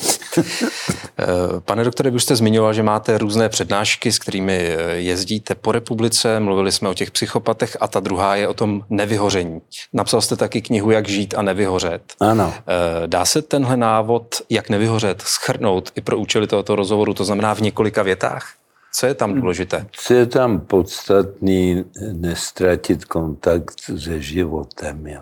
Eh, 1.20 1.60
pane 1.60 1.84
doktore, 1.84 2.10
vy 2.10 2.16
už 2.16 2.24
jste 2.24 2.36
zmiňoval, 2.36 2.74
že 2.74 2.84
máte 2.84 3.18
různé 3.18 3.50
přednášky, 3.50 4.12
s 4.12 4.20
kterými 4.20 4.58
eh, 4.58 4.92
jezdíte 4.96 5.56
po 5.56 5.72
republice. 5.72 6.40
Mluvili 6.40 6.72
jsme 6.72 6.90
o 6.90 6.94
těch 6.94 7.12
psychopatech 7.12 7.78
a 7.80 7.88
ta 7.88 8.00
druhá 8.00 8.36
je 8.36 8.48
o 8.48 8.54
tom 8.54 8.82
nevyhoření. 8.90 9.62
Napsal 9.94 10.22
jste 10.22 10.36
taky 10.36 10.62
knihu 10.62 10.92
Jak 10.92 11.08
žít 11.08 11.34
a 11.38 11.42
nevyhořet. 11.42 12.02
Ano. 12.20 12.54
Eh, 12.58 13.08
dá 13.08 13.26
se 13.26 13.42
tenhle 13.42 13.78
návod, 13.78 14.36
jak 14.50 14.70
nevyhořet, 14.70 15.22
schrnout 15.22 15.92
i 15.96 16.02
pro 16.02 16.18
účely 16.18 16.48
tohoto 16.48 16.76
rozhovoru, 16.76 17.14
to 17.14 17.26
znamená 17.26 17.56
v 17.56 17.62
několika 17.62 18.04
větách? 18.04 18.54
Co 18.94 19.06
je 19.08 19.14
tam 19.14 19.42
důležité? 19.42 19.86
Co 19.92 20.14
je 20.14 20.26
tam 20.26 20.60
podstatný, 20.60 21.86
nestratit 22.12 23.06
kontakt 23.06 23.74
se 23.98 24.22
životem. 24.22 25.08
Jo. 25.08 25.22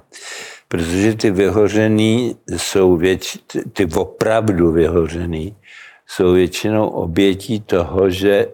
Protože 0.68 1.16
ty 1.16 1.32
vyhořený 1.32 2.36
jsou 2.58 2.98
věč, 2.98 3.38
ty 3.74 3.86
opravdu 3.96 4.72
vyhořený 4.72 5.56
jsou 6.08 6.34
většinou 6.34 6.88
obětí 6.88 7.60
toho, 7.60 8.10
že 8.10 8.48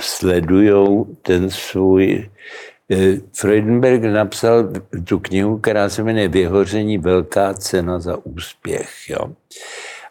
sledují 0.00 1.04
ten 1.22 1.50
svůj 1.50 2.30
eh, 2.90 3.20
Freudenberg 3.32 4.02
napsal 4.02 4.68
tu 5.04 5.18
knihu, 5.18 5.58
která 5.58 5.88
se 5.88 6.02
jmenuje 6.02 6.28
Vyhoření 6.28 6.98
velká 6.98 7.54
cena 7.54 7.98
za 7.98 8.18
úspěch. 8.24 8.90
Jo. 9.08 9.32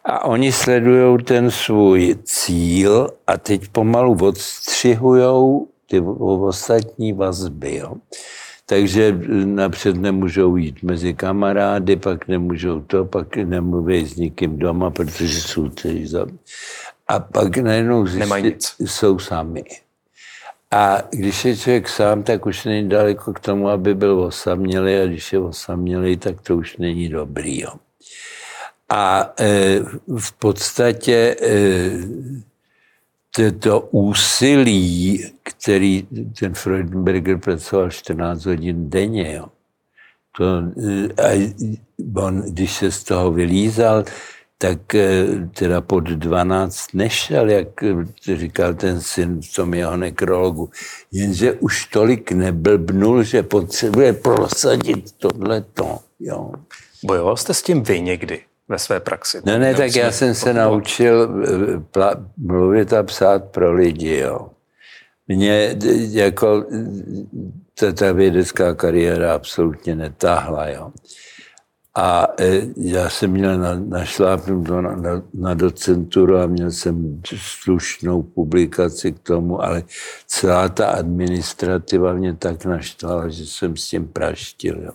A 0.05 0.25
oni 0.25 0.51
sledují 0.51 1.23
ten 1.23 1.51
svůj 1.51 2.15
cíl 2.23 3.09
a 3.27 3.37
teď 3.37 3.67
pomalu 3.67 4.17
odstřihují 4.21 5.59
ty 5.89 5.99
ostatní 5.99 7.13
vazby. 7.13 7.75
Jo. 7.75 7.93
Takže 8.65 9.19
napřed 9.45 9.95
nemůžou 9.95 10.55
jít 10.55 10.83
mezi 10.83 11.13
kamarády, 11.13 11.95
pak 11.95 12.27
nemůžou 12.27 12.81
to, 12.81 13.05
pak 13.05 13.37
nemluví 13.37 14.05
s 14.05 14.15
nikým 14.15 14.59
doma, 14.59 14.89
protože 14.89 15.41
jsou 15.41 15.69
tady 15.69 16.07
za... 16.07 16.25
A 17.07 17.19
pak 17.19 17.57
najednou 17.57 18.07
zjistí, 18.07 18.55
jsou 18.79 19.19
sami. 19.19 19.63
A 20.71 20.97
když 21.09 21.45
je 21.45 21.57
člověk 21.57 21.89
sám, 21.89 22.23
tak 22.23 22.45
už 22.45 22.65
není 22.65 22.89
daleko 22.89 23.33
k 23.33 23.39
tomu, 23.39 23.69
aby 23.69 23.95
byl 23.95 24.19
osamělý 24.19 24.95
a 24.95 25.05
když 25.05 25.33
je 25.33 25.39
osamělý, 25.39 26.17
tak 26.17 26.41
to 26.41 26.57
už 26.57 26.77
není 26.77 27.09
dobrý. 27.09 27.61
Jo. 27.61 27.69
A 28.89 29.33
e, 29.39 29.79
v 30.17 30.31
podstatě 30.31 31.35
e, 33.41 33.51
to 33.51 33.79
úsilí, 33.79 35.25
který 35.43 36.07
ten 36.39 36.53
Freudenberger 36.53 37.37
pracoval 37.37 37.89
14 37.89 38.45
hodin 38.45 38.89
denně, 38.89 39.33
jo, 39.33 39.45
to, 40.37 40.45
e, 41.17 41.21
a 41.23 41.53
on, 42.15 42.41
když 42.41 42.73
se 42.73 42.91
z 42.91 43.03
toho 43.03 43.31
vylízal, 43.31 44.03
tak 44.57 44.79
teda 45.51 45.81
pod 45.81 46.03
12 46.03 46.93
nešel, 46.93 47.49
jak 47.49 47.67
říkal 48.21 48.73
ten 48.73 49.01
syn 49.01 49.41
v 49.41 49.55
tom 49.55 49.73
jeho 49.73 49.97
nekrologu. 49.97 50.69
Jenže 51.11 51.53
už 51.53 51.85
tolik 51.85 52.31
neblbnul, 52.31 53.23
že 53.23 53.43
potřebuje 53.43 54.13
prosadit 54.13 55.11
tohleto. 55.11 55.99
Jo. 56.19 56.51
Bojoval 57.03 57.37
jste 57.37 57.53
s 57.53 57.61
tím 57.61 57.83
vy 57.83 58.01
někdy? 58.01 58.41
Ve 58.67 58.79
své 58.79 58.99
praxi. 58.99 59.41
Ne, 59.45 59.59
ne, 59.59 59.75
tak 59.75 59.95
já 59.95 60.11
jsem 60.11 60.35
se 60.35 60.53
naučil 60.53 61.43
eh, 61.43 61.77
pla- 61.77 62.27
mluvit 62.37 62.93
a 62.93 63.03
psát 63.03 63.45
pro 63.45 63.73
lidi, 63.73 64.17
jo. 64.17 64.49
Mě 65.27 65.75
jako 66.09 66.65
ta, 67.79 67.91
ta 67.91 68.11
vědecká 68.11 68.73
kariéra 68.73 69.35
absolutně 69.35 69.95
netáhla, 69.95 70.67
jo. 70.67 70.91
A 71.97 72.27
e, 72.39 72.61
já 72.77 73.09
jsem 73.09 73.31
měl 73.31 73.57
na, 73.57 73.75
našlápnout 73.75 74.67
na, 74.67 74.81
na, 74.81 75.21
na 75.33 75.53
docenturu 75.53 76.37
a 76.37 76.45
měl 76.45 76.71
jsem 76.71 77.21
slušnou 77.37 78.23
publikaci 78.23 79.11
k 79.11 79.19
tomu, 79.19 79.63
ale 79.63 79.83
celá 80.27 80.69
ta 80.69 80.87
administrativa 80.87 82.13
mě 82.13 82.33
tak 82.33 82.65
naštvala, 82.65 83.29
že 83.29 83.45
jsem 83.45 83.77
s 83.77 83.87
tím 83.87 84.07
praštil. 84.07 84.81
Jo. 84.83 84.91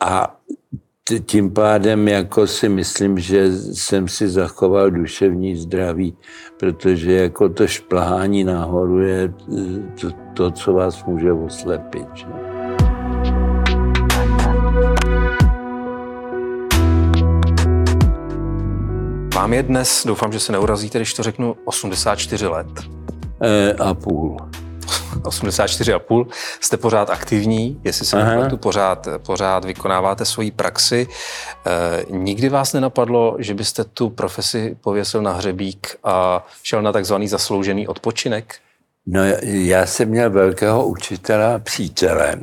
A 0.00 0.36
tím 1.26 1.50
pádem 1.50 2.08
jako 2.08 2.46
si 2.46 2.68
myslím, 2.68 3.18
že 3.18 3.52
jsem 3.52 4.08
si 4.08 4.28
zachoval 4.28 4.90
duševní 4.90 5.56
zdraví, 5.56 6.16
protože 6.56 7.12
jako 7.12 7.48
to 7.48 7.66
šplhání 7.66 8.44
nahoru 8.44 9.00
je 9.00 9.34
to, 10.00 10.10
to 10.34 10.50
co 10.50 10.72
vás 10.72 11.04
může 11.04 11.32
oslepit. 11.32 12.06
Že? 12.14 12.26
Vám 19.34 19.52
je 19.52 19.62
dnes, 19.62 20.02
doufám, 20.06 20.32
že 20.32 20.40
se 20.40 20.52
neurazíte, 20.52 20.98
když 20.98 21.14
to 21.14 21.22
řeknu, 21.22 21.56
84 21.64 22.46
let. 22.46 22.66
E, 23.42 23.72
a 23.72 23.94
půl. 23.94 24.36
84,5. 25.22 26.26
Jste 26.60 26.76
pořád 26.76 27.10
aktivní, 27.10 27.80
jestli 27.84 28.06
se 28.06 28.24
nepletu, 28.24 28.56
pořád, 28.56 29.08
pořád 29.18 29.64
vykonáváte 29.64 30.24
svoji 30.24 30.50
praxi. 30.50 31.08
E, 31.66 32.04
nikdy 32.10 32.48
vás 32.48 32.72
nenapadlo, 32.72 33.36
že 33.38 33.54
byste 33.54 33.84
tu 33.84 34.10
profesi 34.10 34.76
pověsil 34.80 35.22
na 35.22 35.32
hřebík 35.32 35.96
a 36.04 36.46
šel 36.62 36.82
na 36.82 36.92
takzvaný 36.92 37.28
zasloužený 37.28 37.88
odpočinek? 37.88 38.54
No, 39.06 39.20
já 39.42 39.86
jsem 39.86 40.08
měl 40.08 40.30
velkého 40.30 40.86
učitele 40.86 41.54
a 41.54 41.58
přítele, 41.58 42.34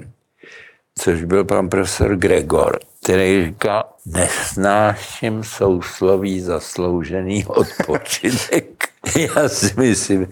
což 1.00 1.24
byl 1.24 1.44
pan 1.44 1.70
profesor 1.70 2.16
Gregor, 2.16 2.80
který 3.06 3.46
říkal, 3.46 3.84
nesnáším 4.06 5.44
sousloví 5.44 6.42
zasloužený 6.42 7.46
odpočinek. 7.46 8.66
já 9.36 9.50
si 9.50 9.74
myslím... 9.78 10.26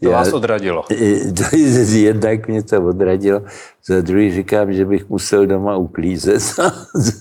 To 0.00 0.08
já, 0.08 0.10
vás 0.10 0.32
odradilo. 0.32 0.84
To 1.34 1.56
jednak 1.92 2.48
mě 2.48 2.62
to 2.62 2.82
odradilo, 2.84 3.42
za 3.86 4.00
druhý 4.00 4.32
říkám, 4.32 4.72
že 4.72 4.84
bych 4.84 5.08
musel 5.08 5.46
doma 5.46 5.76
uklízet, 5.76 6.42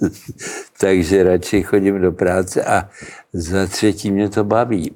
takže 0.79 1.23
radši 1.23 1.63
chodím 1.63 2.01
do 2.01 2.11
práce 2.11 2.63
a 2.63 2.89
za 3.33 3.67
třetí 3.67 4.11
mě 4.11 4.29
to 4.29 4.43
baví. 4.43 4.91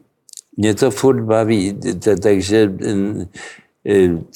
Mě 0.57 0.75
to 0.75 0.91
furt 0.91 1.21
baví, 1.21 1.79
takže 2.23 2.71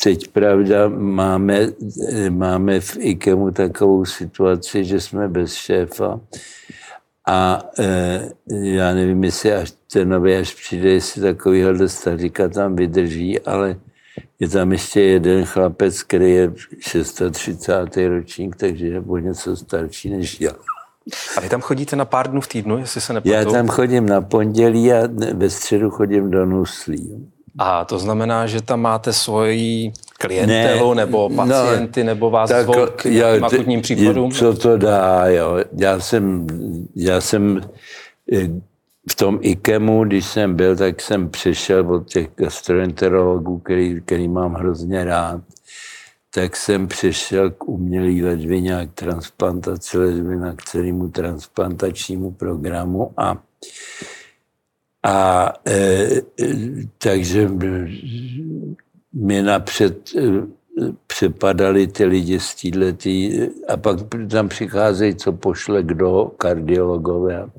teď 0.03 0.27
pravda 0.27 0.89
máme, 0.89 1.67
e, 2.10 2.29
máme 2.29 2.79
v 2.79 2.97
IKEMu 2.99 3.51
takovou 3.51 4.06
situaci, 4.06 4.86
že 4.86 5.01
jsme 5.01 5.27
bez 5.27 5.53
šéfa 5.53 6.19
a 7.27 7.63
e, 7.79 8.29
já 8.51 8.93
nevím, 8.93 9.23
jestli 9.23 9.53
až 9.53 9.73
ten 9.91 10.10
nový, 10.10 10.36
až 10.36 10.53
přijde, 10.53 10.89
jestli 10.89 11.21
takovýhle 11.21 11.89
staříka 11.89 12.47
tam 12.47 12.75
vydrží, 12.75 13.39
ale 13.39 13.79
je 14.39 14.49
tam 14.49 14.71
ještě 14.71 15.01
jeden 15.01 15.45
chlapec, 15.45 16.03
který 16.03 16.32
je 16.32 16.53
630. 16.79 17.97
ročník, 18.08 18.56
takže 18.56 18.88
je 18.88 18.99
o 18.99 19.17
něco 19.17 19.56
starší 19.56 20.10
než 20.10 20.41
já. 20.41 20.51
A 21.38 21.41
vy 21.41 21.49
tam 21.49 21.62
chodíte 21.62 21.95
na 21.95 22.06
pár 22.06 22.32
dnů 22.32 22.41
v 22.41 22.47
týdnu, 22.47 22.77
jestli 22.77 23.01
se 23.01 23.13
nepletu? 23.13 23.36
Já 23.36 23.45
tam 23.45 23.67
chodím 23.67 24.06
na 24.06 24.21
pondělí 24.21 24.93
a 24.93 25.08
ve 25.34 25.49
středu 25.49 25.89
chodím 25.89 26.32
do 26.32 26.45
Nuslí. 26.45 27.33
A 27.58 27.86
to 27.86 28.00
znamená, 28.00 28.48
že 28.48 28.62
tam 28.62 28.82
máte 28.82 29.13
svoji 29.13 29.92
klientelu 30.18 30.94
ne, 30.94 31.06
nebo 31.06 31.30
no, 31.30 31.36
pacienty, 31.36 32.04
no, 32.04 32.08
nebo 32.08 32.30
vás 32.30 32.50
tak, 32.50 32.63
zvou 32.63 32.86
k 32.96 33.06
já, 33.06 33.46
akutním 33.46 33.82
případům? 33.82 34.32
Co 34.32 34.54
to 34.54 34.78
dá, 34.78 35.28
jo. 35.28 35.58
Já 35.78 36.00
jsem, 36.00 36.48
já 36.96 37.22
jsem 37.22 37.62
eh, 38.34 38.50
v 39.12 39.16
tom 39.16 39.39
IKEMu, 39.42 40.04
když 40.04 40.26
jsem 40.26 40.56
byl, 40.56 40.76
tak 40.76 41.02
jsem 41.02 41.30
přešel 41.30 41.94
od 41.94 42.08
těch 42.08 42.28
gastroenterologů, 42.36 43.60
který, 43.60 44.02
který 44.02 44.28
mám 44.28 44.54
hrozně 44.54 45.06
rád, 45.06 45.42
tak 46.34 46.56
jsem 46.56 46.88
přešel 46.88 47.52
k 47.52 47.68
umělý 47.68 48.24
ledvině 48.24 48.78
a 48.78 48.86
k 48.86 48.94
transplantaci 48.94 49.98
ledvina, 49.98 50.54
k 50.56 50.63
celému 50.63 51.10
transplantačnímu 51.10 52.32
programu 52.32 53.12
a 53.18 53.38
a 55.04 55.54
e, 55.68 56.08
takže 56.98 57.50
mi 59.13 59.42
napřed 59.42 60.16
e, 60.16 60.22
přepadali 61.08 61.88
ty 61.88 62.06
lidi 62.06 62.39
z 62.39 62.56
týhletý, 62.56 63.42
a 63.68 63.78
pak 63.78 63.98
tam 64.32 64.50
přicházejí, 64.50 65.16
co 65.16 65.34
pošle 65.34 65.84
kdo, 65.84 66.32
kardiologové 66.38 67.50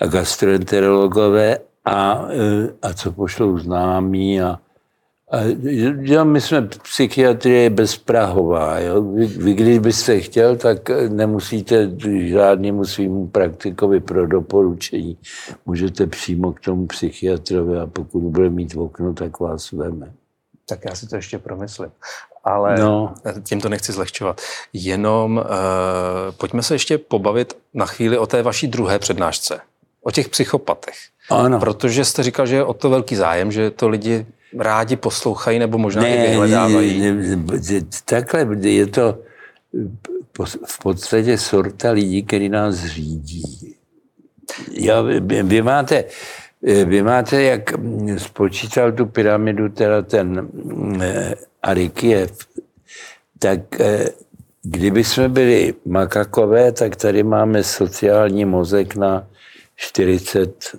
a 0.00 0.06
gastroenterologové 0.06 1.58
a, 1.84 2.28
e, 2.30 2.68
a 2.82 2.94
co 2.94 3.12
pošlou 3.12 3.58
známí 3.58 4.40
a, 4.40 4.60
a 5.30 5.38
já, 6.00 6.24
my 6.24 6.40
jsme 6.40 6.62
psychiatrie 6.62 7.70
bezprahová. 7.70 8.78
Jo? 8.78 9.02
Vy, 9.02 9.26
vy, 9.26 9.54
když 9.54 9.78
byste 9.78 10.20
chtěl, 10.20 10.56
tak 10.56 10.90
nemusíte 11.08 11.90
žádnému 12.18 12.84
svýmu 12.84 13.26
praktikovi 13.26 14.00
pro 14.00 14.26
doporučení. 14.26 15.18
Můžete 15.66 16.06
přímo 16.06 16.52
k 16.52 16.60
tomu 16.60 16.86
psychiatrovi 16.86 17.78
a 17.78 17.86
pokud 17.86 18.20
bude 18.20 18.50
mít 18.50 18.74
v 18.74 18.80
okno, 18.80 19.14
tak 19.14 19.40
vás 19.40 19.72
veme. 19.72 20.12
Tak 20.68 20.78
já 20.84 20.94
si 20.94 21.06
to 21.06 21.16
ještě 21.16 21.38
promyslím. 21.38 21.90
Ale 22.44 22.78
no. 22.78 23.14
tím 23.42 23.60
to 23.60 23.68
nechci 23.68 23.92
zlehčovat. 23.92 24.40
Jenom 24.72 25.36
uh, 25.36 25.44
pojďme 26.36 26.62
se 26.62 26.74
ještě 26.74 26.98
pobavit 26.98 27.56
na 27.74 27.86
chvíli 27.86 28.18
o 28.18 28.26
té 28.26 28.42
vaší 28.42 28.66
druhé 28.66 28.98
přednášce. 28.98 29.60
O 30.02 30.10
těch 30.10 30.28
psychopatech. 30.28 30.94
Ano. 31.30 31.60
Protože 31.60 32.04
jste 32.04 32.22
říkal, 32.22 32.46
že 32.46 32.56
je 32.56 32.64
o 32.64 32.74
to 32.74 32.90
velký 32.90 33.16
zájem, 33.16 33.52
že 33.52 33.70
to 33.70 33.88
lidi 33.88 34.26
rádi 34.58 34.96
poslouchají 34.96 35.58
nebo 35.58 35.78
možná 35.78 36.02
ne, 36.02 36.16
i 36.16 36.30
vyhledávají? 36.30 37.00
Ne, 37.00 37.12
ne, 37.36 37.80
takhle 38.04 38.46
je 38.60 38.86
to 38.86 39.18
v 40.66 40.78
podstatě 40.82 41.38
sorta 41.38 41.90
lidí, 41.90 42.22
který 42.22 42.48
nás 42.48 42.74
řídí. 42.74 43.74
Jo, 44.72 45.04
vy, 45.04 45.42
vy 45.42 45.62
máte, 45.62 46.04
vy 46.62 47.02
máte, 47.02 47.42
jak 47.42 47.70
spočítal 48.16 48.92
tu 48.92 49.06
pyramidu, 49.06 49.68
teda 49.68 50.02
ten 50.02 50.48
eh, 51.02 51.34
Arikiev, 51.62 52.38
tak 53.38 53.80
eh, 53.80 54.08
kdyby 54.62 55.04
jsme 55.04 55.28
byli 55.28 55.74
makakové, 55.86 56.72
tak 56.72 56.96
tady 56.96 57.22
máme 57.22 57.62
sociální 57.62 58.44
mozek 58.44 58.96
na 58.96 59.26
40 59.76 60.76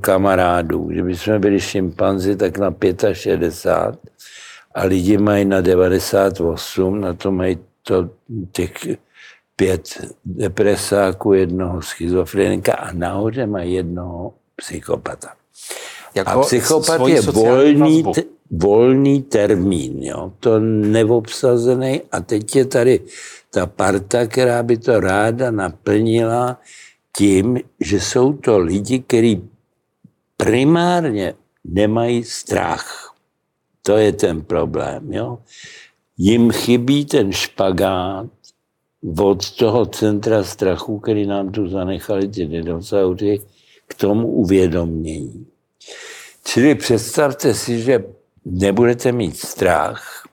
kamarádů. 0.00 0.84
Kdyby 0.84 1.16
jsme 1.16 1.38
byli 1.38 1.60
šimpanzi, 1.60 2.36
tak 2.36 2.58
na 2.58 2.74
65 3.12 4.10
a 4.74 4.84
lidi 4.84 5.18
mají 5.18 5.44
na 5.44 5.60
98, 5.60 7.00
na 7.00 7.14
to 7.14 7.32
mají 7.32 7.58
to 7.82 8.10
těch 8.52 8.72
pět 9.56 10.06
depresáků, 10.24 11.32
jednoho 11.32 11.82
schizofrenika 11.82 12.74
a 12.74 12.92
nahoře 12.92 13.46
má 13.46 13.62
jednoho 13.62 14.34
psychopata. 14.56 15.28
Jako 16.14 16.30
a 16.30 16.42
psychopat 16.42 17.08
je 17.08 17.20
volný, 17.20 18.04
volný 18.50 19.22
termín, 19.22 20.02
jo? 20.02 20.32
to 20.40 20.58
neobsazený 20.60 22.02
a 22.12 22.20
teď 22.20 22.56
je 22.56 22.64
tady 22.64 23.00
ta 23.50 23.66
parta, 23.66 24.26
která 24.26 24.62
by 24.62 24.76
to 24.76 25.00
ráda 25.00 25.50
naplnila 25.50 26.58
tím, 27.16 27.60
že 27.80 28.00
jsou 28.00 28.32
to 28.32 28.58
lidi, 28.58 28.98
kteří 28.98 29.50
primárně 30.40 31.34
nemají 31.64 32.24
strach. 32.24 33.14
To 33.82 33.96
je 33.96 34.12
ten 34.12 34.42
problém. 34.42 35.12
Jo? 35.12 35.38
Jim 36.18 36.50
chybí 36.50 37.04
ten 37.04 37.32
špagát 37.32 38.26
od 39.18 39.50
toho 39.50 39.86
centra 39.86 40.44
strachu, 40.44 40.98
který 40.98 41.26
nám 41.26 41.52
tu 41.52 41.68
zanechali 41.68 42.28
ty 42.28 42.46
dinosaury, 42.46 43.40
k 43.86 43.94
tomu 43.94 44.28
uvědomění. 44.28 45.46
Čili 46.44 46.74
představte 46.74 47.54
si, 47.54 47.80
že 47.80 48.04
nebudete 48.44 49.12
mít 49.12 49.36
strach 49.36 50.29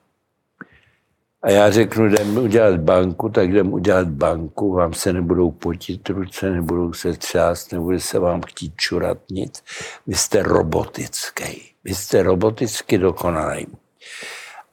a 1.42 1.50
já 1.52 1.72
řeknu, 1.72 2.06
jdem 2.06 2.38
udělat 2.38 2.80
banku, 2.80 3.30
tak 3.30 3.50
jdem 3.50 3.74
udělat 3.74 4.08
banku, 4.08 4.72
vám 4.72 4.94
se 4.94 5.14
nebudou 5.14 5.52
potit 5.52 6.10
ruce, 6.10 6.50
nebudou 6.50 6.94
se 6.94 7.14
třást, 7.14 7.72
nebude 7.72 8.00
se 8.00 8.20
vám 8.20 8.42
chtít 8.42 8.74
čurat 8.76 9.18
nic. 9.32 9.64
Vy 10.08 10.16
jste 10.16 10.44
robotický. 10.44 11.62
Vy 11.84 11.96
jste 11.96 12.24
roboticky 12.24 12.98
dokonalý. 12.98 13.68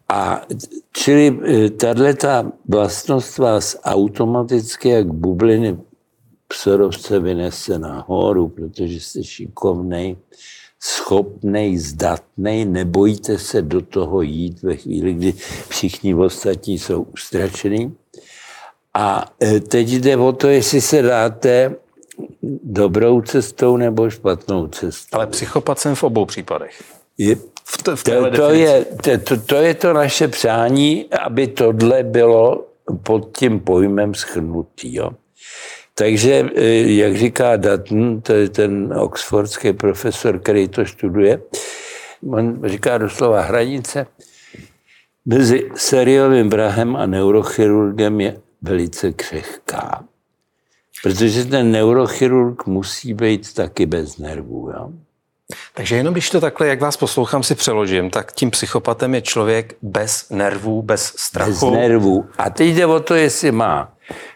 A 0.09 0.43
čili 0.93 1.41
e, 1.45 1.71
tato 1.71 2.53
vlastnost 2.69 3.39
vás 3.39 3.77
automaticky 3.85 4.89
jak 4.89 5.07
bubliny 5.07 5.79
psorovce 6.49 7.21
vynese 7.21 7.79
nahoru, 7.79 8.49
protože 8.49 9.01
jste 9.01 9.25
šikovnej, 9.25 10.17
schopnej, 10.87 11.79
zdatnej, 11.79 12.65
nebojíte 12.65 13.39
se 13.39 13.63
do 13.63 13.81
toho 13.81 14.23
jít 14.23 14.63
ve 14.63 14.77
chvíli, 14.77 15.15
kdy 15.15 15.35
všichni 15.69 16.15
ostatní 16.15 16.79
jsou 16.79 17.03
ustračení. 17.03 17.97
A 18.95 19.25
e, 19.43 19.61
teď 19.61 19.89
jde 19.89 20.17
o 20.17 20.33
to, 20.33 20.49
jestli 20.49 20.81
se 20.81 21.03
dáte 21.03 21.75
dobrou 22.63 23.21
cestou 23.21 23.77
nebo 23.77 24.11
špatnou 24.11 24.69
cestou. 24.69 25.17
Ale 25.17 25.27
psychopat 25.27 25.79
jsem 25.79 25.95
v 25.95 26.03
obou 26.03 26.25
případech. 26.25 26.83
Je, 27.19 27.37
v 27.65 27.83
to, 27.83 27.97
v 27.97 28.05
to, 28.05 28.31
to, 28.31 28.51
je, 28.51 28.85
to, 29.19 29.37
to 29.47 29.57
je 29.57 29.75
to 29.75 29.93
naše 29.93 30.29
přání, 30.29 31.07
aby 31.25 31.47
tohle 31.47 32.03
bylo 32.03 32.67
pod 33.03 33.39
tím 33.39 33.61
pojmem 33.61 34.15
schrnutý. 34.15 34.95
Jo. 34.95 35.11
Takže, 35.95 36.51
e, 36.55 36.65
jak 36.93 37.17
říká 37.17 37.57
Dutton, 37.57 38.21
to 38.21 38.33
je 38.33 38.49
ten 38.49 38.95
oxfordský 38.99 39.73
profesor, 39.73 40.39
který 40.39 40.69
to 40.69 40.87
studuje, 40.87 41.41
on 42.31 42.61
říká 42.65 42.99
doslova 42.99 43.41
hranice 43.41 44.07
mezi 45.27 45.71
sériovým 45.75 46.51
vrahem 46.51 46.97
a 46.97 47.07
neurochirurgem 47.07 48.21
je 48.21 48.41
velice 48.63 49.13
křehká. 49.13 50.05
Protože 51.03 51.45
ten 51.45 51.71
neurochirurg 51.71 52.67
musí 52.67 53.15
být 53.15 53.55
taky 53.55 53.87
bez 53.87 54.19
nervů. 54.19 54.71
Jo? 54.71 54.91
Takže 55.75 55.97
jenom 55.97 56.15
když 56.15 56.31
to 56.31 56.41
takhle, 56.41 56.69
jak 56.69 56.81
vás 56.81 56.97
poslouchám, 56.97 57.43
si 57.43 57.55
přeložím, 57.55 58.11
tak 58.11 58.33
tím 58.33 58.51
psychopatem 58.51 59.15
je 59.15 59.23
člověk 59.23 59.77
bez 59.83 60.31
nervů, 60.31 60.83
bez 60.83 61.05
strachu. 61.17 61.51
Bez 61.51 61.63
nervů. 61.63 62.27
A 62.39 62.51
teď 62.51 62.69
jde 62.69 62.87
o 62.87 63.01
to, 63.01 63.15
jestli 63.15 63.53
má 63.53 63.94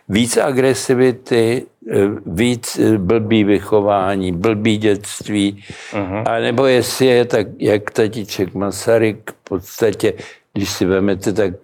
víc 0.09 0.37
agresivity, 0.37 1.67
eh, 1.91 1.97
víc 2.27 2.79
eh, 2.79 2.99
blbý 2.99 3.45
vychování, 3.45 4.33
blbý 4.33 4.79
dětství, 4.79 5.65
uh-huh. 5.93 6.23
a 6.27 6.41
nebo 6.41 6.67
jestli 6.67 7.07
je 7.07 7.25
tak, 7.25 7.47
jak 7.59 7.91
tatiček 7.91 8.55
Masaryk 8.55 9.31
v 9.31 9.49
podstatě, 9.49 10.15
když 10.53 10.71
si 10.71 10.85
vezmete, 10.85 11.33
tak 11.33 11.55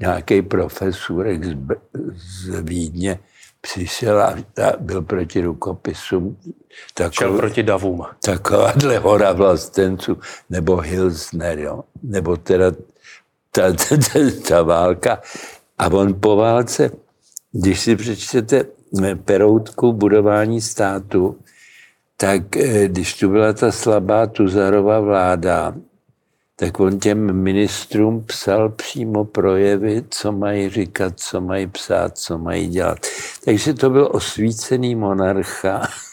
nějaký 0.00 0.42
profesorek 0.42 1.44
z, 1.44 1.56
z 2.14 2.60
Vídně 2.60 3.18
přišel 3.60 4.22
a, 4.22 4.36
byl 4.78 5.02
proti 5.02 5.40
rukopisům. 5.40 6.36
Takový, 6.94 7.38
proti 7.38 7.62
davům. 7.62 8.04
Takováhle 8.24 8.98
hora 8.98 9.32
vlastenců, 9.32 10.18
nebo 10.50 10.76
Hilsner, 10.76 11.58
jo, 11.58 11.84
nebo 12.02 12.36
teda 12.36 12.70
ta, 13.50 13.72
ta, 13.72 13.96
ta, 13.96 14.18
ta 14.48 14.62
válka. 14.62 15.20
A 15.78 15.86
on 15.86 16.20
po 16.20 16.36
válce, 16.36 16.90
když 17.52 17.80
si 17.80 17.96
přečtete 17.96 18.64
peroutku 19.24 19.92
budování 19.92 20.60
státu, 20.60 21.38
tak 22.16 22.56
eh, 22.56 22.88
když 22.88 23.18
tu 23.18 23.28
byla 23.28 23.52
ta 23.52 23.72
slabá 23.72 24.26
Tuzarová 24.26 25.00
vláda, 25.00 25.74
tak 26.56 26.80
on 26.80 26.98
těm 26.98 27.32
ministrům 27.32 28.24
psal 28.24 28.68
přímo 28.68 29.24
projevy, 29.24 30.04
co 30.10 30.32
mají 30.32 30.68
říkat, 30.68 31.12
co 31.16 31.40
mají 31.40 31.66
psát, 31.66 32.18
co 32.18 32.38
mají 32.38 32.68
dělat. 32.68 32.98
Takže 33.44 33.74
to 33.74 33.90
byl 33.90 34.08
osvícený 34.12 34.94
monarcha. 34.94 35.82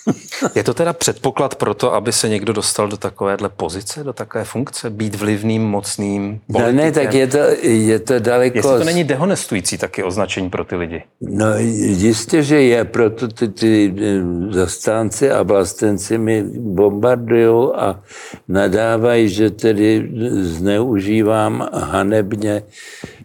Je 0.55 0.63
to 0.63 0.73
teda 0.73 0.93
předpoklad 0.93 1.55
pro 1.55 1.73
to, 1.73 1.93
aby 1.93 2.13
se 2.13 2.29
někdo 2.29 2.53
dostal 2.53 2.87
do 2.87 2.97
takovéhle 2.97 3.49
pozice, 3.49 4.03
do 4.03 4.13
takové 4.13 4.43
funkce, 4.43 4.89
být 4.89 5.15
vlivným, 5.15 5.63
mocným 5.63 6.39
politikem? 6.51 6.75
No 6.75 6.83
ne, 6.83 6.91
tak 6.91 7.13
je 7.13 7.27
to, 7.27 7.37
je 7.61 7.99
to 7.99 8.19
daleko... 8.19 8.57
Jestli 8.57 8.77
to 8.77 8.83
není 8.83 9.03
dehonestující 9.03 9.77
taky 9.77 10.03
označení 10.03 10.49
pro 10.49 10.65
ty 10.65 10.75
lidi? 10.75 11.03
No 11.21 11.45
jistě, 11.57 12.43
že 12.43 12.61
je, 12.61 12.85
proto 12.85 13.27
ty, 13.27 13.47
ty 13.47 13.95
eh, 13.97 14.53
zastánci 14.53 15.31
a 15.31 15.43
vlastenci 15.43 16.17
mi 16.17 16.43
bombardují 16.57 17.71
a 17.75 17.99
nadávají, 18.47 19.29
že 19.29 19.49
tedy 19.49 20.09
zneužívám 20.41 21.69
hanebně 21.73 22.63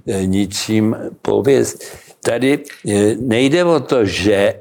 eh, 0.07 0.27
ničím 0.27 0.97
pověst. 1.23 1.85
Tady 2.25 2.59
eh, 2.89 3.15
nejde 3.21 3.65
o 3.65 3.81
to, 3.81 4.05
že 4.05 4.55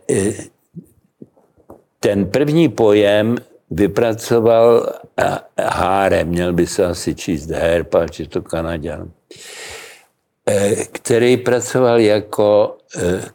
ten 2.03 2.25
první 2.25 2.69
pojem 2.69 3.37
vypracoval 3.71 4.93
Hárem, 5.59 6.27
měl 6.27 6.53
by 6.53 6.67
se 6.67 6.85
asi 6.85 7.15
číst 7.15 7.49
Her, 7.49 7.83
pač 7.83 8.19
je 8.19 8.27
to 8.27 8.41
Kanaděn, 8.41 9.11
eh, 10.47 10.75
který 10.91 11.37
pracoval 11.37 11.99
jako 11.99 12.77
eh, 12.97 13.31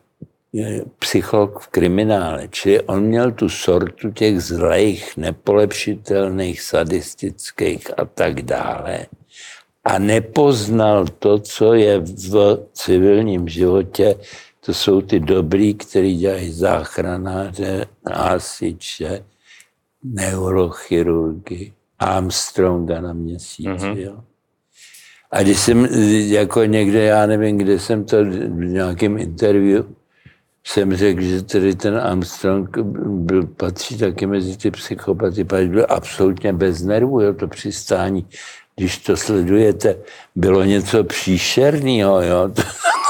psycholog 0.99 1.59
v 1.59 1.69
kriminále. 1.69 2.49
Čili 2.51 2.81
on 2.81 3.03
měl 3.03 3.33
tu 3.33 3.49
sortu 3.49 4.11
těch 4.11 4.41
zlejch, 4.41 5.17
nepolepšitelných, 5.17 6.63
sadistických 6.63 7.99
a 7.99 8.05
tak 8.05 8.43
dále. 8.43 9.07
A 9.85 9.99
nepoznal 9.99 11.07
to, 11.19 11.39
co 11.39 11.75
je 11.75 11.99
v 11.99 12.59
civilním 12.73 13.49
životě 13.49 14.15
to 14.69 14.75
jsou 14.75 15.01
ty 15.01 15.21
dobrý, 15.21 15.75
který 15.75 16.17
dělají 16.17 16.53
záchranáře, 16.53 17.87
hasiče, 18.13 19.25
neurochirurgy, 20.05 21.73
Armstronga 21.99 23.01
na 23.01 23.13
měsíc. 23.13 23.67
Mm-hmm. 23.67 23.97
Jo. 23.97 24.21
A 25.31 25.43
když 25.43 25.61
jsem 25.61 25.89
jako 26.29 26.65
někde, 26.65 27.03
já 27.03 27.27
nevím, 27.27 27.59
kde 27.59 27.79
jsem 27.79 28.05
to 28.05 28.25
v 28.25 28.65
nějakém 28.65 29.19
interview, 29.19 29.85
jsem 30.65 30.97
řekl, 30.97 31.23
že 31.23 31.43
tedy 31.43 31.75
ten 31.75 31.97
Armstrong 31.97 32.79
byl, 32.79 33.47
patří 33.47 33.99
taky 33.99 34.27
mezi 34.27 34.57
ty 34.57 34.71
psychopaty, 34.71 35.45
byl 35.45 35.87
absolutně 35.89 36.53
bez 36.53 36.83
nervů, 36.83 37.21
jo, 37.21 37.35
to 37.35 37.49
přistání. 37.49 38.27
Když 38.77 38.99
to 38.99 39.17
sledujete, 39.17 39.97
bylo 40.35 40.65
něco 40.65 41.05
příšerného, 41.05 42.23
jo. 42.23 42.51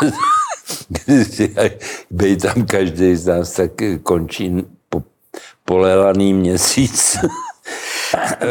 Bej 2.10 2.36
tam 2.36 2.66
každý 2.66 3.16
z 3.16 3.26
nás, 3.26 3.52
tak 3.52 3.70
končí 4.02 4.64
po, 4.88 5.02
polelaný 5.64 6.34
měsíc. 6.34 7.16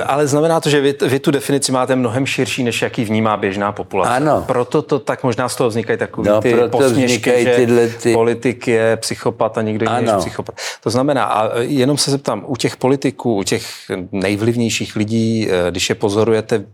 Ale 0.05 0.27
znamená 0.27 0.59
to, 0.59 0.69
že 0.69 0.81
vy, 0.81 0.95
vy 1.07 1.19
tu 1.19 1.31
definici 1.31 1.71
máte 1.71 1.95
mnohem 1.95 2.25
širší, 2.25 2.63
než 2.63 2.81
jaký 2.81 3.05
vnímá 3.05 3.37
běžná 3.37 3.71
populace. 3.71 4.11
Ano. 4.11 4.43
Proto 4.47 4.81
to 4.81 4.99
tak 4.99 5.23
možná 5.23 5.49
z 5.49 5.55
toho 5.55 5.69
vznikají 5.69 5.99
takové 5.99 6.29
no, 6.29 6.41
ty 6.41 6.55
posměšky, 6.69 7.43
že 7.43 7.55
tyhle 7.55 7.87
ty... 7.87 8.13
politik 8.13 8.67
je 8.67 8.97
psychopat 8.97 9.57
a 9.57 9.61
nikdo 9.61 9.85
jiný 9.95 10.07
je 10.07 10.17
psychopat. 10.17 10.55
To 10.83 10.89
znamená, 10.89 11.23
a 11.23 11.59
jenom 11.59 11.97
se 11.97 12.11
zeptám, 12.11 12.43
u 12.47 12.55
těch 12.55 12.77
politiků, 12.77 13.35
u 13.35 13.43
těch 13.43 13.63
nejvlivnějších 14.11 14.95
lidí, 14.95 15.47
eh, 15.49 15.71
když 15.71 15.89
je 15.89 15.95
pozorujete, 15.95 16.65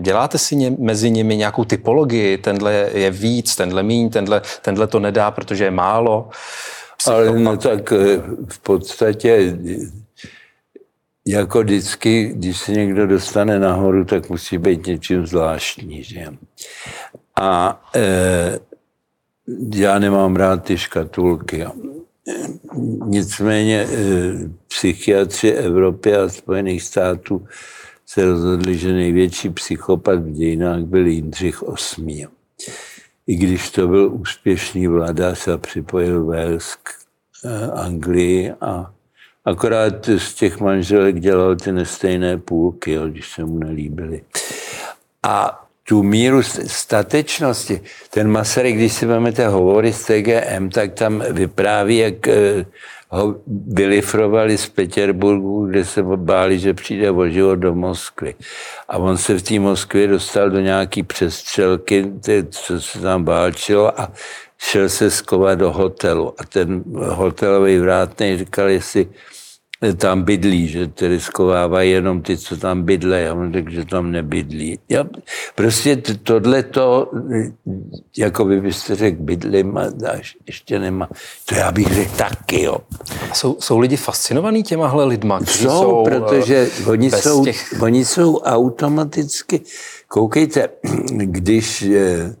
děláte 0.00 0.38
si 0.38 0.56
ně, 0.56 0.72
mezi 0.78 1.10
nimi 1.10 1.36
nějakou 1.36 1.64
typologii, 1.64 2.38
tenhle 2.38 2.90
je 2.94 3.10
víc, 3.10 3.56
tenhle 3.56 3.82
míň, 3.82 4.10
tenhle, 4.10 4.42
tenhle 4.62 4.86
to 4.86 5.00
nedá, 5.00 5.30
protože 5.30 5.64
je 5.64 5.70
málo? 5.70 6.28
Psychopat. 6.96 7.28
Ale 7.28 7.38
no 7.38 7.56
tak 7.56 7.92
eh, 7.92 7.96
v 8.48 8.58
podstatě 8.58 9.56
jako 11.28 11.60
vždycky, 11.60 12.32
když 12.34 12.58
se 12.58 12.72
někdo 12.72 13.06
dostane 13.06 13.58
nahoru, 13.58 14.04
tak 14.04 14.30
musí 14.30 14.58
být 14.58 14.86
něčím 14.86 15.26
zvláštní. 15.26 16.04
Že? 16.04 16.26
A 17.40 17.82
e, 17.94 18.58
já 19.74 19.98
nemám 19.98 20.36
rád 20.36 20.64
ty 20.64 20.78
škatulky. 20.78 21.64
Nicméně 23.04 23.86
eh, 23.90 23.96
psychiatři 24.68 25.50
Evropy 25.50 26.14
a 26.14 26.28
Spojených 26.28 26.82
států 26.82 27.46
se 28.06 28.24
rozhodli, 28.24 28.78
že 28.78 28.92
největší 28.92 29.50
psychopat 29.50 30.18
v 30.18 30.32
dějinách 30.32 30.80
byl 30.80 31.06
Jindřich 31.06 31.62
VIII. 31.98 32.26
I 33.26 33.36
když 33.36 33.70
to 33.70 33.88
byl 33.88 34.10
úspěšný 34.12 34.86
vladař 34.86 35.48
a 35.48 35.58
připojil 35.58 36.24
Wales 36.24 36.74
k 36.82 36.90
eh, 37.44 37.70
Anglii 37.70 38.52
a 38.60 38.94
akorát 39.48 40.08
z 40.16 40.34
těch 40.34 40.60
manželek 40.60 41.20
dělal 41.20 41.56
ty 41.56 41.72
nestejné 41.72 42.38
půlky, 42.38 42.92
jo, 42.92 43.08
když 43.08 43.32
se 43.32 43.44
mu 43.44 43.58
nelíbily. 43.58 44.22
A 45.22 45.64
tu 45.88 46.02
míru 46.02 46.42
statečnosti. 46.66 47.80
Ten 48.10 48.30
Masaryk, 48.30 48.76
když 48.76 48.92
si 48.92 49.06
vezmete 49.06 49.48
hovory 49.48 49.92
z 49.92 50.04
TGM, 50.04 50.68
tak 50.68 50.92
tam 50.92 51.24
vypráví, 51.30 51.96
jak 51.96 52.28
eh, 52.28 52.66
ho 53.08 53.36
vylifrovali 53.46 54.58
z 54.58 54.66
Petěrburgu, 54.68 55.66
kde 55.66 55.84
se 55.84 56.02
báli, 56.02 56.58
že 56.58 56.74
přijde 56.74 57.10
o 57.10 57.28
život 57.28 57.54
do 57.54 57.74
Moskvy. 57.74 58.34
A 58.88 58.98
on 58.98 59.16
se 59.16 59.34
v 59.38 59.42
té 59.42 59.58
Moskvě 59.58 60.06
dostal 60.06 60.50
do 60.50 60.60
nějaký 60.60 61.02
přestřelky, 61.02 62.12
co 62.50 62.80
se 62.80 63.00
tam 63.00 63.24
válčilo 63.24 64.00
a 64.00 64.12
šel 64.58 64.88
se 64.88 65.10
skovat 65.10 65.58
do 65.58 65.72
hotelu. 65.72 66.34
A 66.38 66.44
ten 66.44 66.82
hotelový 66.94 67.78
vrátný 67.78 68.38
říkal, 68.38 68.68
jestli 68.68 69.08
tam 69.96 70.22
bydlí, 70.22 70.68
že 70.68 70.86
tedy 70.86 71.20
skovávají 71.20 71.90
jenom 71.90 72.22
ty, 72.22 72.36
co 72.36 72.56
tam 72.56 72.82
bydlí, 72.82 73.16
a 73.16 73.34
on 73.34 73.52
řekl, 73.52 73.70
že 73.70 73.84
tam 73.84 74.10
nebydlí. 74.10 74.78
Já, 74.88 75.04
prostě 75.54 75.96
tohle 76.22 76.62
to, 76.62 77.10
jako 78.16 78.44
by 78.44 78.60
byste 78.60 78.94
řekl, 78.94 79.22
bydlím 79.22 79.78
a 79.78 79.86
ještě 80.46 80.78
nemá. 80.78 81.08
To 81.44 81.54
já 81.54 81.72
bych 81.72 81.94
řekl 81.94 82.16
taky, 82.16 82.62
jo. 82.62 82.78
Jsou, 83.34 83.56
jsou 83.60 83.78
lidi 83.78 83.96
fascinovaní 83.96 84.62
těmahle 84.62 85.04
lidma? 85.04 85.40
Jsou, 85.44 85.68
jsou, 85.68 86.04
protože 86.04 86.68
eh, 86.82 86.90
oni 86.90 87.10
jsou, 87.10 87.44
těch... 87.44 87.74
oni 87.80 88.04
jsou 88.04 88.38
automaticky, 88.38 89.60
koukejte, 90.08 90.68
když 91.12 91.82
eh, 91.82 92.34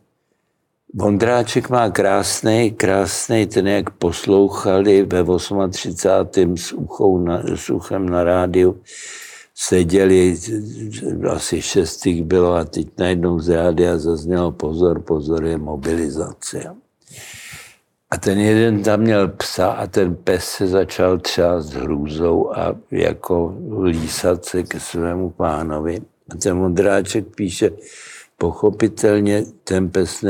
Vondráček 0.94 1.68
má 1.68 1.90
krásný, 1.90 2.70
krásný, 2.70 3.46
ten 3.46 3.68
jak 3.68 3.90
poslouchali 3.90 5.02
ve 5.02 5.24
38. 5.70 6.56
s, 6.56 6.72
uchou 6.72 7.18
na, 7.18 7.42
s 7.54 7.70
uchem 7.70 8.08
na 8.08 8.24
rádiu, 8.24 8.80
seděli, 9.54 10.36
asi 11.30 11.62
šestých 11.62 12.24
bylo 12.24 12.54
a 12.54 12.64
teď 12.64 12.88
najednou 12.98 13.38
z 13.38 13.48
rádia 13.48 13.98
zaznělo 13.98 14.52
pozor, 14.52 15.00
pozor, 15.00 15.44
je 15.44 15.58
mobilizace. 15.58 16.74
A 18.10 18.16
ten 18.16 18.38
jeden 18.38 18.82
tam 18.82 19.00
měl 19.00 19.28
psa 19.28 19.70
a 19.70 19.86
ten 19.86 20.14
pes 20.14 20.44
se 20.44 20.66
začal 20.66 21.18
třást 21.18 21.72
hrůzou 21.72 22.56
a 22.56 22.76
jako 22.90 23.54
lísat 23.82 24.44
se 24.44 24.62
ke 24.62 24.80
svému 24.80 25.30
pánovi. 25.30 26.00
A 26.30 26.36
ten 26.36 26.58
Vondráček 26.58 27.24
píše, 27.34 27.70
Pochopitelně 28.40 29.44
ten 29.64 29.90
pes 29.90 30.22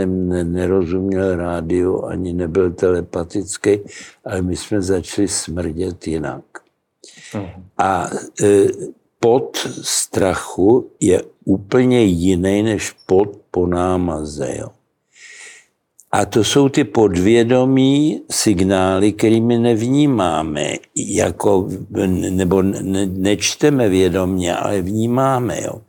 nerozuměl 0.42 1.36
rádiu, 1.36 2.04
ani 2.04 2.32
nebyl 2.32 2.72
telepatický, 2.72 3.78
ale 4.24 4.42
my 4.42 4.56
jsme 4.56 4.82
začali 4.82 5.28
smrdět 5.28 6.06
jinak. 6.06 6.44
Mhm. 7.34 7.64
A 7.78 8.10
e, 8.42 8.66
pod 9.20 9.56
strachu 9.82 10.90
je 11.00 11.22
úplně 11.44 12.02
jiný 12.02 12.62
než 12.62 12.90
pod 13.06 13.36
po 13.50 13.66
námaze. 13.66 14.54
Jo. 14.58 14.68
A 16.12 16.24
to 16.24 16.44
jsou 16.44 16.68
ty 16.68 16.84
podvědomí 16.84 18.22
signály, 18.30 19.12
kterými 19.12 19.58
nevnímáme, 19.58 20.74
jako, 20.96 21.68
nebo 22.30 22.62
ne, 22.62 23.06
nečteme 23.06 23.88
vědomě, 23.88 24.56
ale 24.56 24.82
vnímáme. 24.82 25.62
Jo. 25.62 25.80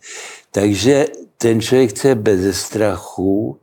Takže 0.51 1.05
ten 1.41 1.61
člověk, 1.61 1.93
co 1.93 2.07
je 2.07 2.15
bez 2.15 2.61
strachu, 2.61 3.57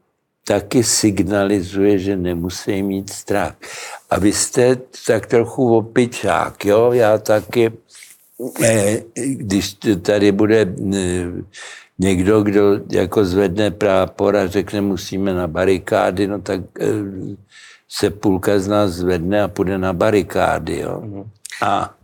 taky 0.45 0.85
signalizuje, 0.85 1.99
že 1.99 2.16
nemusí 2.16 2.83
mít 2.83 3.11
strach. 3.11 3.55
A 4.11 4.18
vy 4.18 4.33
jste 4.33 4.77
tak 5.07 5.27
trochu 5.27 5.77
opičák, 5.77 6.64
jo? 6.64 6.93
Já 6.93 7.18
taky, 7.18 7.72
eh, 8.64 9.03
když 9.16 9.77
tady 10.03 10.33
bude 10.33 10.74
eh, 10.95 11.27
někdo, 11.99 12.43
kdo 12.43 12.81
jako 12.91 13.24
zvedne 13.24 13.70
prápor 13.70 14.37
a 14.37 14.47
řekne, 14.47 14.81
musíme 14.81 15.35
na 15.35 15.47
barikády, 15.47 16.27
no 16.27 16.41
tak 16.41 16.61
eh, 16.81 16.87
se 17.89 18.11
půlka 18.11 18.59
z 18.59 18.68
nás 18.68 18.91
zvedne 18.91 19.43
a 19.43 19.49
půjde 19.49 19.79
na 19.79 19.93
barikády, 19.93 20.79
jo? 20.79 21.01
Mhm. 21.05 21.31
A 21.62 21.95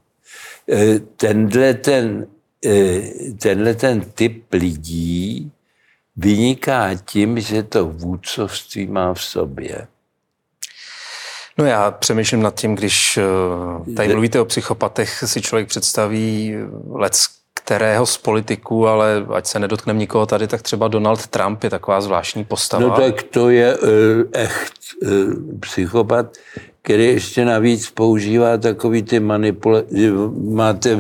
tenhle 1.17 1.75
ten, 1.75 2.27
tenhle 3.39 3.75
ten 3.75 4.01
typ 4.01 4.53
lidí 4.53 5.53
vyniká 6.17 6.95
tím, 6.95 7.41
že 7.41 7.63
to 7.63 7.87
vůdcovství 7.87 8.87
má 8.87 9.15
v 9.15 9.23
sobě. 9.23 9.87
No 11.59 11.65
já 11.65 11.91
přemýšlím 11.91 12.43
nad 12.43 12.61
tím, 12.61 12.75
když 12.75 13.19
eh, 13.19 13.95
tady 13.95 14.09
mluvíte 14.09 14.41
o 14.41 14.45
psychopatech, 14.45 15.25
si 15.27 15.43
člověk 15.43 15.69
představí 15.69 16.55
let 16.91 17.15
kterého 17.65 18.07
z 18.07 18.19
politiků, 18.19 18.89
ale 18.89 19.27
ať 19.35 19.47
se 19.47 19.59
nedotkneme 19.59 19.99
nikoho 19.99 20.27
tady, 20.27 20.47
tak 20.47 20.63
třeba 20.63 20.89
Donald 20.89 21.27
Trump 21.27 21.65
je 21.65 21.71
taková 21.71 22.01
zvláštní 22.01 22.45
postava. 22.45 22.83
No 22.83 22.91
tak 22.91 23.23
to 23.23 23.51
je 23.51 23.79
uh, 23.79 23.89
echt 24.33 24.73
uh, 25.03 25.11
psychopat, 25.61 26.37
který 26.83 27.05
ještě 27.05 27.45
navíc 27.45 27.91
používá 27.91 28.57
takový 28.59 29.03
ty 29.03 29.21
manipulace. 29.21 29.87
Máte 30.51 30.99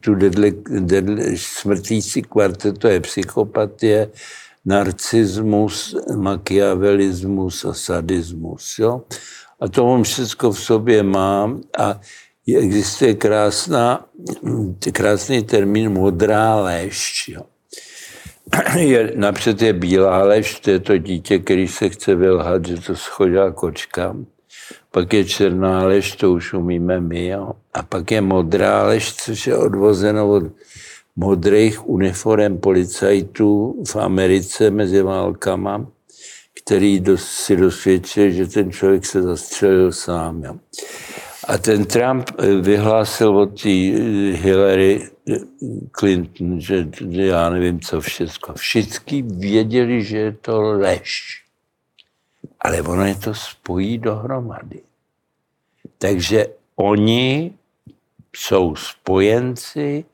tu 0.00 0.14
deadly, 0.14 0.54
deadly, 0.80 1.38
smrtící 1.38 2.22
kvartet, 2.22 2.78
to 2.78 2.88
je 2.88 3.00
psychopatie, 3.00 4.10
narcismus, 4.66 5.96
machiavelismus 6.16 7.64
a 7.64 7.74
sadismus. 7.74 8.78
Jo? 8.78 9.02
A 9.60 9.68
to 9.68 9.86
on 9.86 10.02
všechno 10.02 10.52
v 10.52 10.60
sobě 10.60 11.02
má 11.02 11.56
a 11.78 12.00
existuje 12.58 13.14
krásná, 13.14 14.06
krásný 14.92 15.42
termín 15.42 15.92
modrá 15.92 16.56
lež. 16.56 17.24
Jo? 17.28 17.42
Je, 18.76 19.12
napřed 19.16 19.62
je 19.62 19.72
bílá 19.72 20.24
lež, 20.24 20.60
to 20.60 20.70
je 20.70 20.80
to 20.80 20.98
dítě, 20.98 21.38
který 21.38 21.68
se 21.68 21.88
chce 21.88 22.14
vylhat, 22.14 22.66
že 22.66 22.80
to 22.80 22.96
schodá 22.96 23.50
kočka. 23.50 24.16
Pak 24.90 25.12
je 25.12 25.24
černá 25.24 25.84
lež, 25.84 26.16
to 26.16 26.32
už 26.32 26.52
umíme 26.52 27.00
my. 27.00 27.26
Jo? 27.26 27.52
A 27.74 27.82
pak 27.82 28.10
je 28.10 28.20
modrá 28.20 28.86
lež, 28.86 29.14
což 29.14 29.46
je 29.46 29.56
odvozeno 29.56 30.30
od 30.30 30.42
modrých 31.16 31.88
uniform 31.88 32.58
policajtů 32.58 33.82
v 33.86 33.96
Americe 33.96 34.70
mezi 34.70 35.02
válkama, 35.02 35.86
který 36.64 37.02
si 37.16 37.56
dosvědčil, 37.56 38.30
že 38.30 38.46
ten 38.46 38.72
člověk 38.72 39.06
se 39.06 39.22
zastřelil 39.22 39.92
sám. 39.92 40.60
A 41.48 41.58
ten 41.58 41.84
Trump 41.84 42.30
eh, 42.38 42.54
vyhlásil 42.60 43.36
od 43.36 43.62
té 43.62 43.68
eh, 43.68 44.00
Hillary 44.32 45.08
eh, 45.28 45.36
Clinton, 45.98 46.60
že 46.60 46.88
já 47.10 47.50
nevím, 47.50 47.80
co 47.80 48.00
všechno. 48.00 48.54
Všichni 48.54 49.22
věděli, 49.22 50.04
že 50.04 50.18
je 50.18 50.32
to 50.32 50.62
lež. 50.62 51.42
Ale 52.60 52.82
ono 52.82 53.06
je 53.06 53.14
to 53.14 53.34
spojí 53.34 53.98
dohromady. 53.98 54.80
Takže 55.98 56.46
oni 56.76 57.52
jsou 58.36 58.76
spojenci 58.76 60.04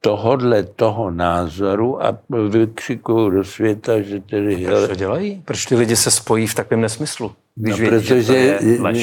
tohodle 0.00 0.62
toho 0.62 1.10
názoru 1.10 2.04
a 2.04 2.18
vykřikují 2.48 3.32
do 3.32 3.44
světa, 3.44 4.00
že 4.00 4.20
tedy... 4.20 4.66
Proč 4.66 4.88
to 4.88 4.94
dělají? 4.94 5.42
Proč 5.44 5.64
ty 5.64 5.76
lidi 5.76 5.96
se 5.96 6.10
spojí 6.10 6.46
v 6.46 6.54
takovém 6.54 6.80
nesmyslu? 6.80 7.32
Když 7.54 7.70
no, 7.70 7.76
vědí, 7.76 8.06
protože 8.06 8.58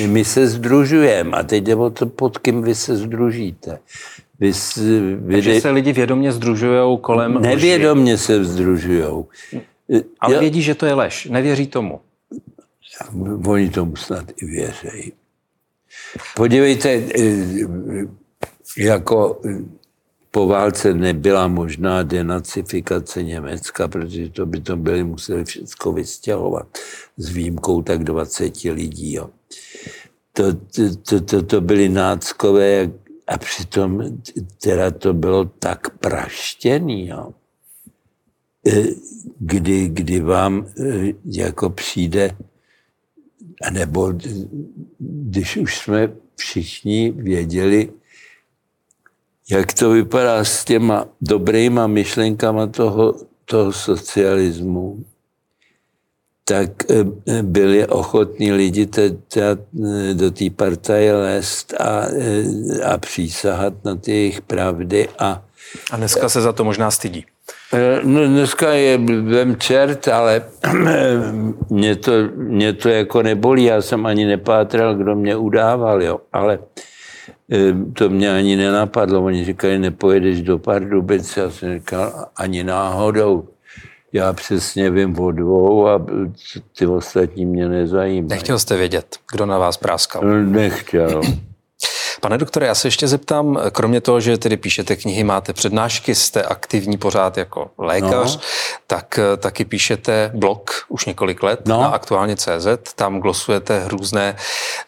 my 0.08 0.26
se 0.26 0.48
združujeme 0.48 1.38
a 1.38 1.44
teď 1.44 1.64
jde 1.64 1.76
o 1.76 1.90
to, 1.90 2.06
pod 2.06 2.38
kým 2.38 2.62
vy 2.62 2.76
se 2.76 2.98
združíte. 2.98 3.80
Vy, 4.40 4.52
vy, 5.16 5.34
Takže 5.34 5.62
se 5.62 5.70
lidi 5.70 5.94
vědomě 5.94 6.32
združují 6.32 6.98
kolem 7.02 7.42
Nevědomě 7.42 8.14
lži. 8.14 8.24
se 8.24 8.46
združují. 8.46 9.04
Ale 10.20 10.34
Já, 10.34 10.40
vědí, 10.40 10.62
že 10.62 10.76
to 10.76 10.86
je 10.86 10.94
lež. 10.94 11.26
Nevěří 11.26 11.68
tomu. 11.68 12.00
Oni 13.48 13.70
tomu 13.70 13.96
snad 13.96 14.26
i 14.42 14.46
věří. 14.46 15.14
Podívejte, 16.36 16.90
eh, 16.90 17.28
jako 18.78 19.42
po 20.36 20.48
válce 20.48 20.94
nebyla 20.94 21.48
možná 21.48 22.04
denacifikace 22.04 23.24
Německa, 23.24 23.88
protože 23.88 24.30
to 24.30 24.46
by 24.46 24.62
to 24.62 24.78
byli 24.78 25.04
museli 25.04 25.46
všechno 25.46 25.92
vystěhovat 25.92 26.78
s 27.18 27.30
výjimkou 27.30 27.82
tak 27.82 28.04
20 28.04 28.64
lidí. 28.64 29.14
Jo. 29.14 29.30
To, 30.34 30.54
to, 31.06 31.22
to, 31.22 31.42
to, 31.42 31.62
byly 31.62 31.90
náckové 31.90 32.92
a 33.28 33.38
přitom 33.38 34.22
teda 34.62 34.92
to 34.92 35.14
bylo 35.14 35.46
tak 35.46 35.98
praštěný, 35.98 37.08
jo. 37.08 37.34
E, 38.68 38.84
kdy, 39.40 39.88
kdy 39.88 40.20
vám 40.20 40.66
e, 40.66 41.14
jako 41.26 41.70
přijde 41.70 42.38
nebo 43.72 44.14
když 45.00 45.58
už 45.58 45.78
jsme 45.78 46.14
všichni 46.36 47.12
věděli, 47.12 47.90
jak 49.50 49.74
to 49.74 49.90
vypadá 49.90 50.44
s 50.44 50.66
těma 50.66 51.06
dobrýma 51.22 51.88
myšlenkama 51.88 52.68
toho, 52.68 53.14
toho 53.46 53.74
socialismu, 53.74 55.04
tak 56.46 56.70
eh, 56.92 57.44
byli 57.44 57.88
ochotní 57.88 58.52
lidi 58.52 58.88
do 60.14 60.32
té 60.32 60.50
partaje 60.56 61.16
lézt 61.16 61.74
a, 61.80 62.02
eh, 62.20 62.84
a 62.84 62.98
přísahat 62.98 63.74
na 63.86 63.96
ty 63.96 64.12
jejich 64.12 64.42
pravdy. 64.42 65.10
A, 65.20 65.44
a 65.92 65.98
dneska 65.98 66.30
se 66.30 66.42
za 66.42 66.54
to 66.54 66.64
možná 66.64 66.92
stydí. 66.92 67.26
Eh, 67.74 68.00
no, 68.04 68.28
dneska 68.28 68.74
je 68.74 68.98
vem 69.22 69.56
čert, 69.56 70.08
ale 70.08 70.42
mě 71.70 71.96
to, 71.96 72.12
mě 72.36 72.74
to 72.74 72.90
jako 72.90 73.22
nebolí. 73.24 73.64
Já 73.64 73.82
jsem 73.82 74.06
ani 74.06 74.26
nepátral, 74.26 74.96
kdo 74.96 75.16
mě 75.16 75.36
udával, 75.36 76.04
jo. 76.04 76.20
Ale 76.34 76.60
to 77.94 78.10
mě 78.10 78.36
ani 78.36 78.56
nenapadlo. 78.56 79.24
Oni 79.24 79.46
říkali, 79.46 79.80
nepojedeš 79.80 80.42
do 80.42 80.58
Pardubic. 80.58 81.38
Já 81.38 81.50
jsem 81.50 81.74
říkal, 81.74 82.26
ani 82.36 82.64
náhodou 82.64 83.48
já 84.14 84.34
přesně 84.34 84.90
vím 84.90 85.20
o 85.20 85.32
dvou 85.32 85.88
a 85.88 86.06
ty 86.78 86.88
ostatní 86.88 87.46
mě 87.46 87.70
nezajímají. 87.70 88.30
Nechtěl 88.30 88.60
jste 88.60 88.78
vědět, 88.78 89.18
kdo 89.34 89.46
na 89.46 89.58
vás 89.58 89.78
práskal? 89.78 90.24
Nechtěl. 90.44 91.22
Pane 92.24 92.38
doktore, 92.38 92.68
já 92.68 92.76
se 92.76 92.88
ještě 92.88 93.08
zeptám, 93.08 93.60
kromě 93.72 94.02
toho, 94.02 94.20
že 94.20 94.38
tedy 94.38 94.58
píšete 94.58 94.96
knihy, 94.96 95.24
máte 95.24 95.54
přednášky, 95.54 96.16
jste 96.16 96.44
aktivní 96.44 96.98
pořád 96.98 97.38
jako 97.38 97.72
lékař, 97.78 98.36
no. 98.36 98.42
tak 98.88 99.20
eh, 99.20 99.38
taky 99.38 99.66
píšete 99.66 100.32
blog 100.34 100.72
už 100.90 101.06
několik 101.06 101.44
let 101.44 101.60
no. 101.66 101.82
na 101.82 101.88
aktuálně 101.88 102.36
CZ, 102.36 102.68
tam 102.96 103.20
glosujete 103.20 103.84
různé 103.88 104.36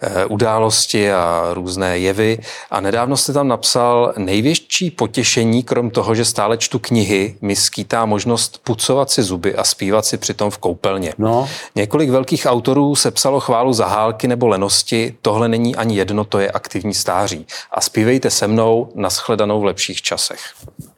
e, 0.01 0.25
události 0.25 1.11
a 1.11 1.49
různé 1.53 1.97
jevy 1.97 2.39
a 2.71 2.81
nedávno 2.81 3.17
jste 3.17 3.33
tam 3.33 3.47
napsal 3.47 4.13
největší 4.17 4.91
potěšení, 4.91 5.63
krom 5.63 5.89
toho, 5.89 6.15
že 6.15 6.25
stále 6.25 6.57
čtu 6.57 6.79
knihy, 6.79 7.35
mi 7.41 7.55
skýtá 7.55 8.05
možnost 8.05 8.61
pucovat 8.63 9.11
si 9.11 9.23
zuby 9.23 9.55
a 9.55 9.63
zpívat 9.63 10.05
si 10.05 10.17
přitom 10.17 10.49
v 10.49 10.57
koupelně. 10.57 11.13
No. 11.17 11.49
Několik 11.75 12.09
velkých 12.09 12.45
autorů 12.45 12.95
sepsalo 12.95 13.39
chválu 13.39 13.73
zahálky 13.73 14.27
nebo 14.27 14.47
lenosti, 14.47 15.15
tohle 15.21 15.47
není 15.47 15.75
ani 15.75 15.97
jedno, 15.97 16.23
to 16.23 16.39
je 16.39 16.51
aktivní 16.51 16.93
stáří 16.93 17.24
září 17.25 17.45
a 17.71 17.81
zpívejte 17.81 18.29
se 18.29 18.47
mnou 18.47 18.91
na 18.95 19.09
shledanou 19.09 19.61
v 19.61 19.65
lepších 19.65 20.01
časech. 20.01 20.39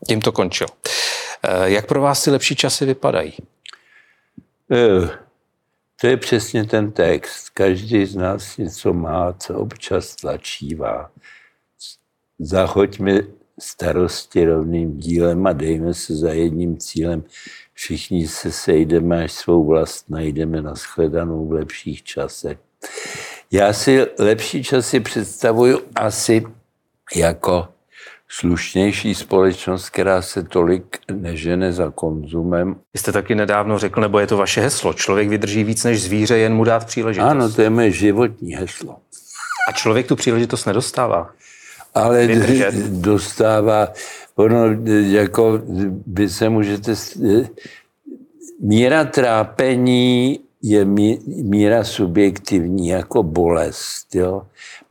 Tím 0.07 0.21
to 0.21 0.31
končil. 0.31 0.67
Eh, 1.43 1.69
jak 1.69 1.87
pro 1.87 2.01
vás 2.01 2.23
ty 2.23 2.31
lepší 2.31 2.55
časy 2.55 2.85
vypadají? 2.85 3.33
Eh, 4.71 5.09
to 6.01 6.07
je 6.07 6.17
přesně 6.17 6.65
ten 6.65 6.91
text. 6.91 7.49
Každý 7.49 8.05
z 8.05 8.15
nás 8.15 8.57
něco 8.57 8.93
má, 8.93 9.33
co 9.33 9.55
občas 9.55 10.15
tlačívá. 10.15 11.11
Zachoďme 12.39 13.21
starosti 13.59 14.45
rovným 14.45 14.97
dílem 14.97 15.47
a 15.47 15.53
dejme 15.53 15.93
se 15.93 16.15
za 16.15 16.33
jedním 16.33 16.77
cílem. 16.77 17.23
Všichni 17.73 18.27
se 18.27 18.51
sejdeme, 18.51 19.23
až 19.23 19.31
svou 19.31 19.65
vlast 19.65 20.09
najdeme 20.09 20.61
na 20.61 20.75
shledanou 20.75 21.47
v 21.47 21.51
lepších 21.51 22.03
časech. 22.03 22.57
Já 23.51 23.73
si 23.73 24.05
lepší 24.19 24.63
časy 24.63 24.99
představuju 24.99 25.79
asi 25.95 26.43
jako 27.15 27.67
slušnější 28.29 29.15
společnost, 29.15 29.89
která 29.89 30.21
se 30.21 30.43
tolik 30.43 30.97
nežene 31.11 31.73
za 31.73 31.91
konzumem. 31.95 32.75
Vy 32.93 32.99
jste 32.99 33.11
taky 33.11 33.35
nedávno 33.35 33.79
řekl, 33.79 34.01
nebo 34.01 34.19
je 34.19 34.27
to 34.27 34.37
vaše 34.37 34.61
heslo, 34.61 34.93
člověk 34.93 35.29
vydrží 35.29 35.63
víc 35.63 35.83
než 35.83 36.03
zvíře, 36.03 36.37
jen 36.37 36.53
mu 36.53 36.63
dát 36.63 36.85
příležitost. 36.85 37.29
Ano, 37.29 37.51
to 37.51 37.61
je 37.61 37.69
moje 37.69 37.91
životní 37.91 38.55
heslo. 38.55 38.97
A 39.69 39.71
člověk 39.71 40.07
tu 40.07 40.15
příležitost 40.15 40.65
nedostává. 40.65 41.29
Ale 41.95 42.27
Vydržet. 42.27 42.75
dostává, 42.75 43.87
ono 44.35 44.65
jako 44.89 45.61
vy 46.07 46.29
se 46.29 46.49
můžete, 46.49 46.93
míra 48.61 49.05
trápení 49.05 50.39
je 50.61 50.85
míra 51.43 51.83
subjektivní 51.83 52.87
jako 52.87 53.23
bolest. 53.23 54.15
Jo? 54.15 54.41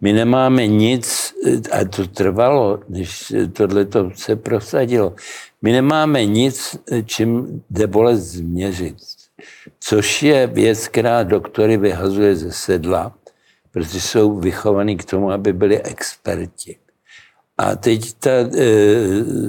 My 0.00 0.12
nemáme 0.12 0.66
nic, 0.66 1.34
a 1.72 1.84
to 1.84 2.06
trvalo, 2.06 2.80
než 2.88 3.32
tohle 3.52 3.86
se 4.14 4.36
prosadilo, 4.36 5.14
my 5.62 5.72
nemáme 5.72 6.24
nic, 6.24 6.76
čím 7.04 7.62
jde 7.70 7.86
bolest 7.86 8.22
změřit. 8.22 8.96
Což 9.80 10.22
je 10.22 10.46
věc, 10.46 10.88
která 10.88 11.22
doktory 11.22 11.76
vyhazuje 11.76 12.36
ze 12.36 12.52
sedla, 12.52 13.14
protože 13.72 14.00
jsou 14.00 14.38
vychovaní 14.38 14.96
k 14.96 15.04
tomu, 15.04 15.30
aby 15.30 15.52
byli 15.52 15.82
experti. 15.82 16.76
A 17.58 17.76
teď 17.76 18.12
ta 18.12 18.30
e, 18.30 18.48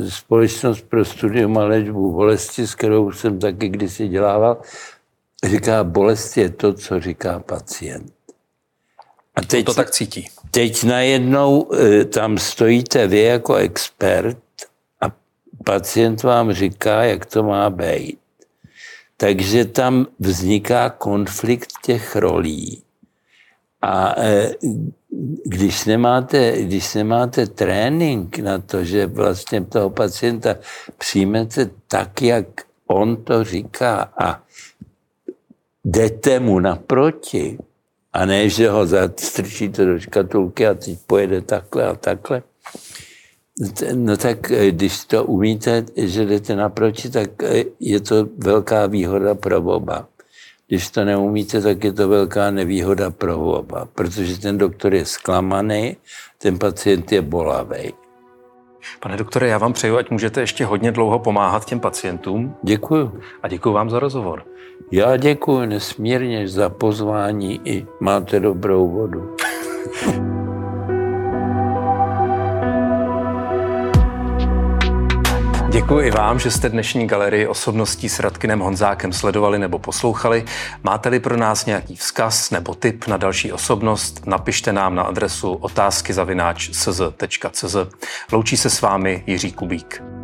společnost 0.10 0.82
pro 0.82 1.06
studium 1.06 1.58
a 1.58 1.66
léčbu 1.66 2.12
bolesti, 2.12 2.68
s 2.68 2.76
kterou 2.76 3.12
jsem 3.12 3.40
taky 3.40 3.70
kdysi 3.70 4.08
dělával, 4.08 4.62
říká, 5.44 5.84
bolest 5.84 6.38
je 6.38 6.50
to, 6.50 6.74
co 6.74 7.00
říká 7.00 7.40
pacient. 7.40 8.14
A 9.36 9.42
teď, 9.42 9.66
to 9.66 9.74
tak 9.74 9.92
cítí. 9.92 10.30
Teď 10.52 10.84
najednou 10.84 11.74
e, 11.74 12.06
tam 12.06 12.38
stojíte 12.38 13.08
vy 13.08 13.22
jako 13.22 13.56
expert 13.56 14.38
a 15.02 15.06
pacient 15.66 16.24
vám 16.24 16.54
říká, 16.54 17.04
jak 17.04 17.26
to 17.26 17.44
má 17.44 17.70
být. 17.70 18.20
Takže 19.18 19.66
tam 19.66 20.08
vzniká 20.20 20.90
konflikt 20.90 21.70
těch 21.84 22.16
rolí. 22.16 22.84
A 23.82 24.22
e, 24.22 24.52
když 25.46 25.86
nemáte, 25.86 26.62
když 26.62 26.94
nemáte 26.94 27.48
trénink 27.48 28.40
na 28.40 28.58
to, 28.58 28.84
že 28.84 29.08
vlastně 29.08 29.66
toho 29.66 29.90
pacienta 29.90 30.56
přijmete 30.98 31.70
tak, 31.88 32.22
jak 32.22 32.46
on 32.88 33.24
to 33.24 33.44
říká 33.44 34.14
a 34.22 34.44
jdete 35.88 36.40
mu 36.40 36.60
naproti 36.60 37.58
a 38.14 38.26
ne, 38.26 38.50
že 38.50 38.70
ho 38.70 38.86
zastrčíte 38.86 39.86
do 39.86 40.00
škatulky 40.00 40.68
a 40.68 40.74
teď 40.74 41.00
pojede 41.08 41.42
takhle 41.42 41.84
a 41.88 41.96
takhle. 41.96 42.44
No 43.94 44.18
tak 44.18 44.52
eh, 44.52 44.72
když 44.72 45.06
to 45.06 45.26
umíte, 45.26 45.86
že 45.96 46.26
jdete 46.26 46.56
naproti, 46.56 47.10
tak 47.10 47.44
eh, 47.44 47.64
je 47.80 48.00
to 48.00 48.28
velká 48.38 48.86
výhoda 48.86 49.36
pro 49.36 49.58
oba. 49.58 50.08
Když 50.68 50.90
to 50.90 51.06
neumíte, 51.06 51.62
tak 51.62 51.84
je 51.84 51.94
to 51.94 52.08
velká 52.08 52.52
nevýhoda 52.52 53.12
pro 53.12 53.40
oba, 53.40 53.88
protože 53.96 54.40
ten 54.40 54.58
doktor 54.58 54.94
je 54.94 55.06
zklamaný, 55.06 55.98
ten 56.38 56.60
pacient 56.60 57.12
je 57.12 57.22
bolavý. 57.22 57.94
Pane 59.00 59.18
doktore, 59.18 59.48
já 59.48 59.58
vám 59.58 59.74
přeju, 59.74 59.98
ať 59.98 60.10
můžete 60.10 60.42
ještě 60.42 60.66
hodně 60.66 60.92
dlouho 60.92 61.20
pomáhat 61.20 61.66
těm 61.66 61.80
pacientům. 61.80 62.56
Děkuju. 62.64 63.20
A 63.44 63.48
děkuji 63.48 63.74
vám 63.74 63.90
za 63.90 64.00
rozhovor. 64.00 64.44
Já 64.92 65.18
děkuji 65.18 65.66
nesmírně 65.66 66.48
za 66.48 66.70
pozvání 66.70 67.62
i 67.64 67.86
máte 68.00 68.40
dobrou 68.40 68.90
vodu. 68.90 69.36
Děkuji 75.78 76.08
i 76.08 76.12
vám, 76.12 76.40
že 76.40 76.52
jste 76.52 76.70
dnešní 76.70 77.08
galerii 77.08 77.48
osobností 77.48 78.10
s 78.10 78.20
Radkinem 78.20 78.60
Honzákem 78.60 79.14
sledovali 79.14 79.60
nebo 79.60 79.80
poslouchali. 79.80 80.46
Máte-li 80.84 81.20
pro 81.20 81.38
nás 81.38 81.66
nějaký 81.66 81.96
vzkaz 81.96 82.52
nebo 82.52 82.76
tip 82.76 83.08
na 83.08 83.18
další 83.18 83.52
osobnost, 83.52 84.26
napište 84.26 84.74
nám 84.74 84.96
na 84.96 85.04
adresu 85.04 85.54
otázky 85.54 86.14
Loučí 88.32 88.58
se 88.58 88.70
s 88.70 88.82
vámi 88.82 89.24
Jiří 89.28 89.52
Kubík. 89.52 90.17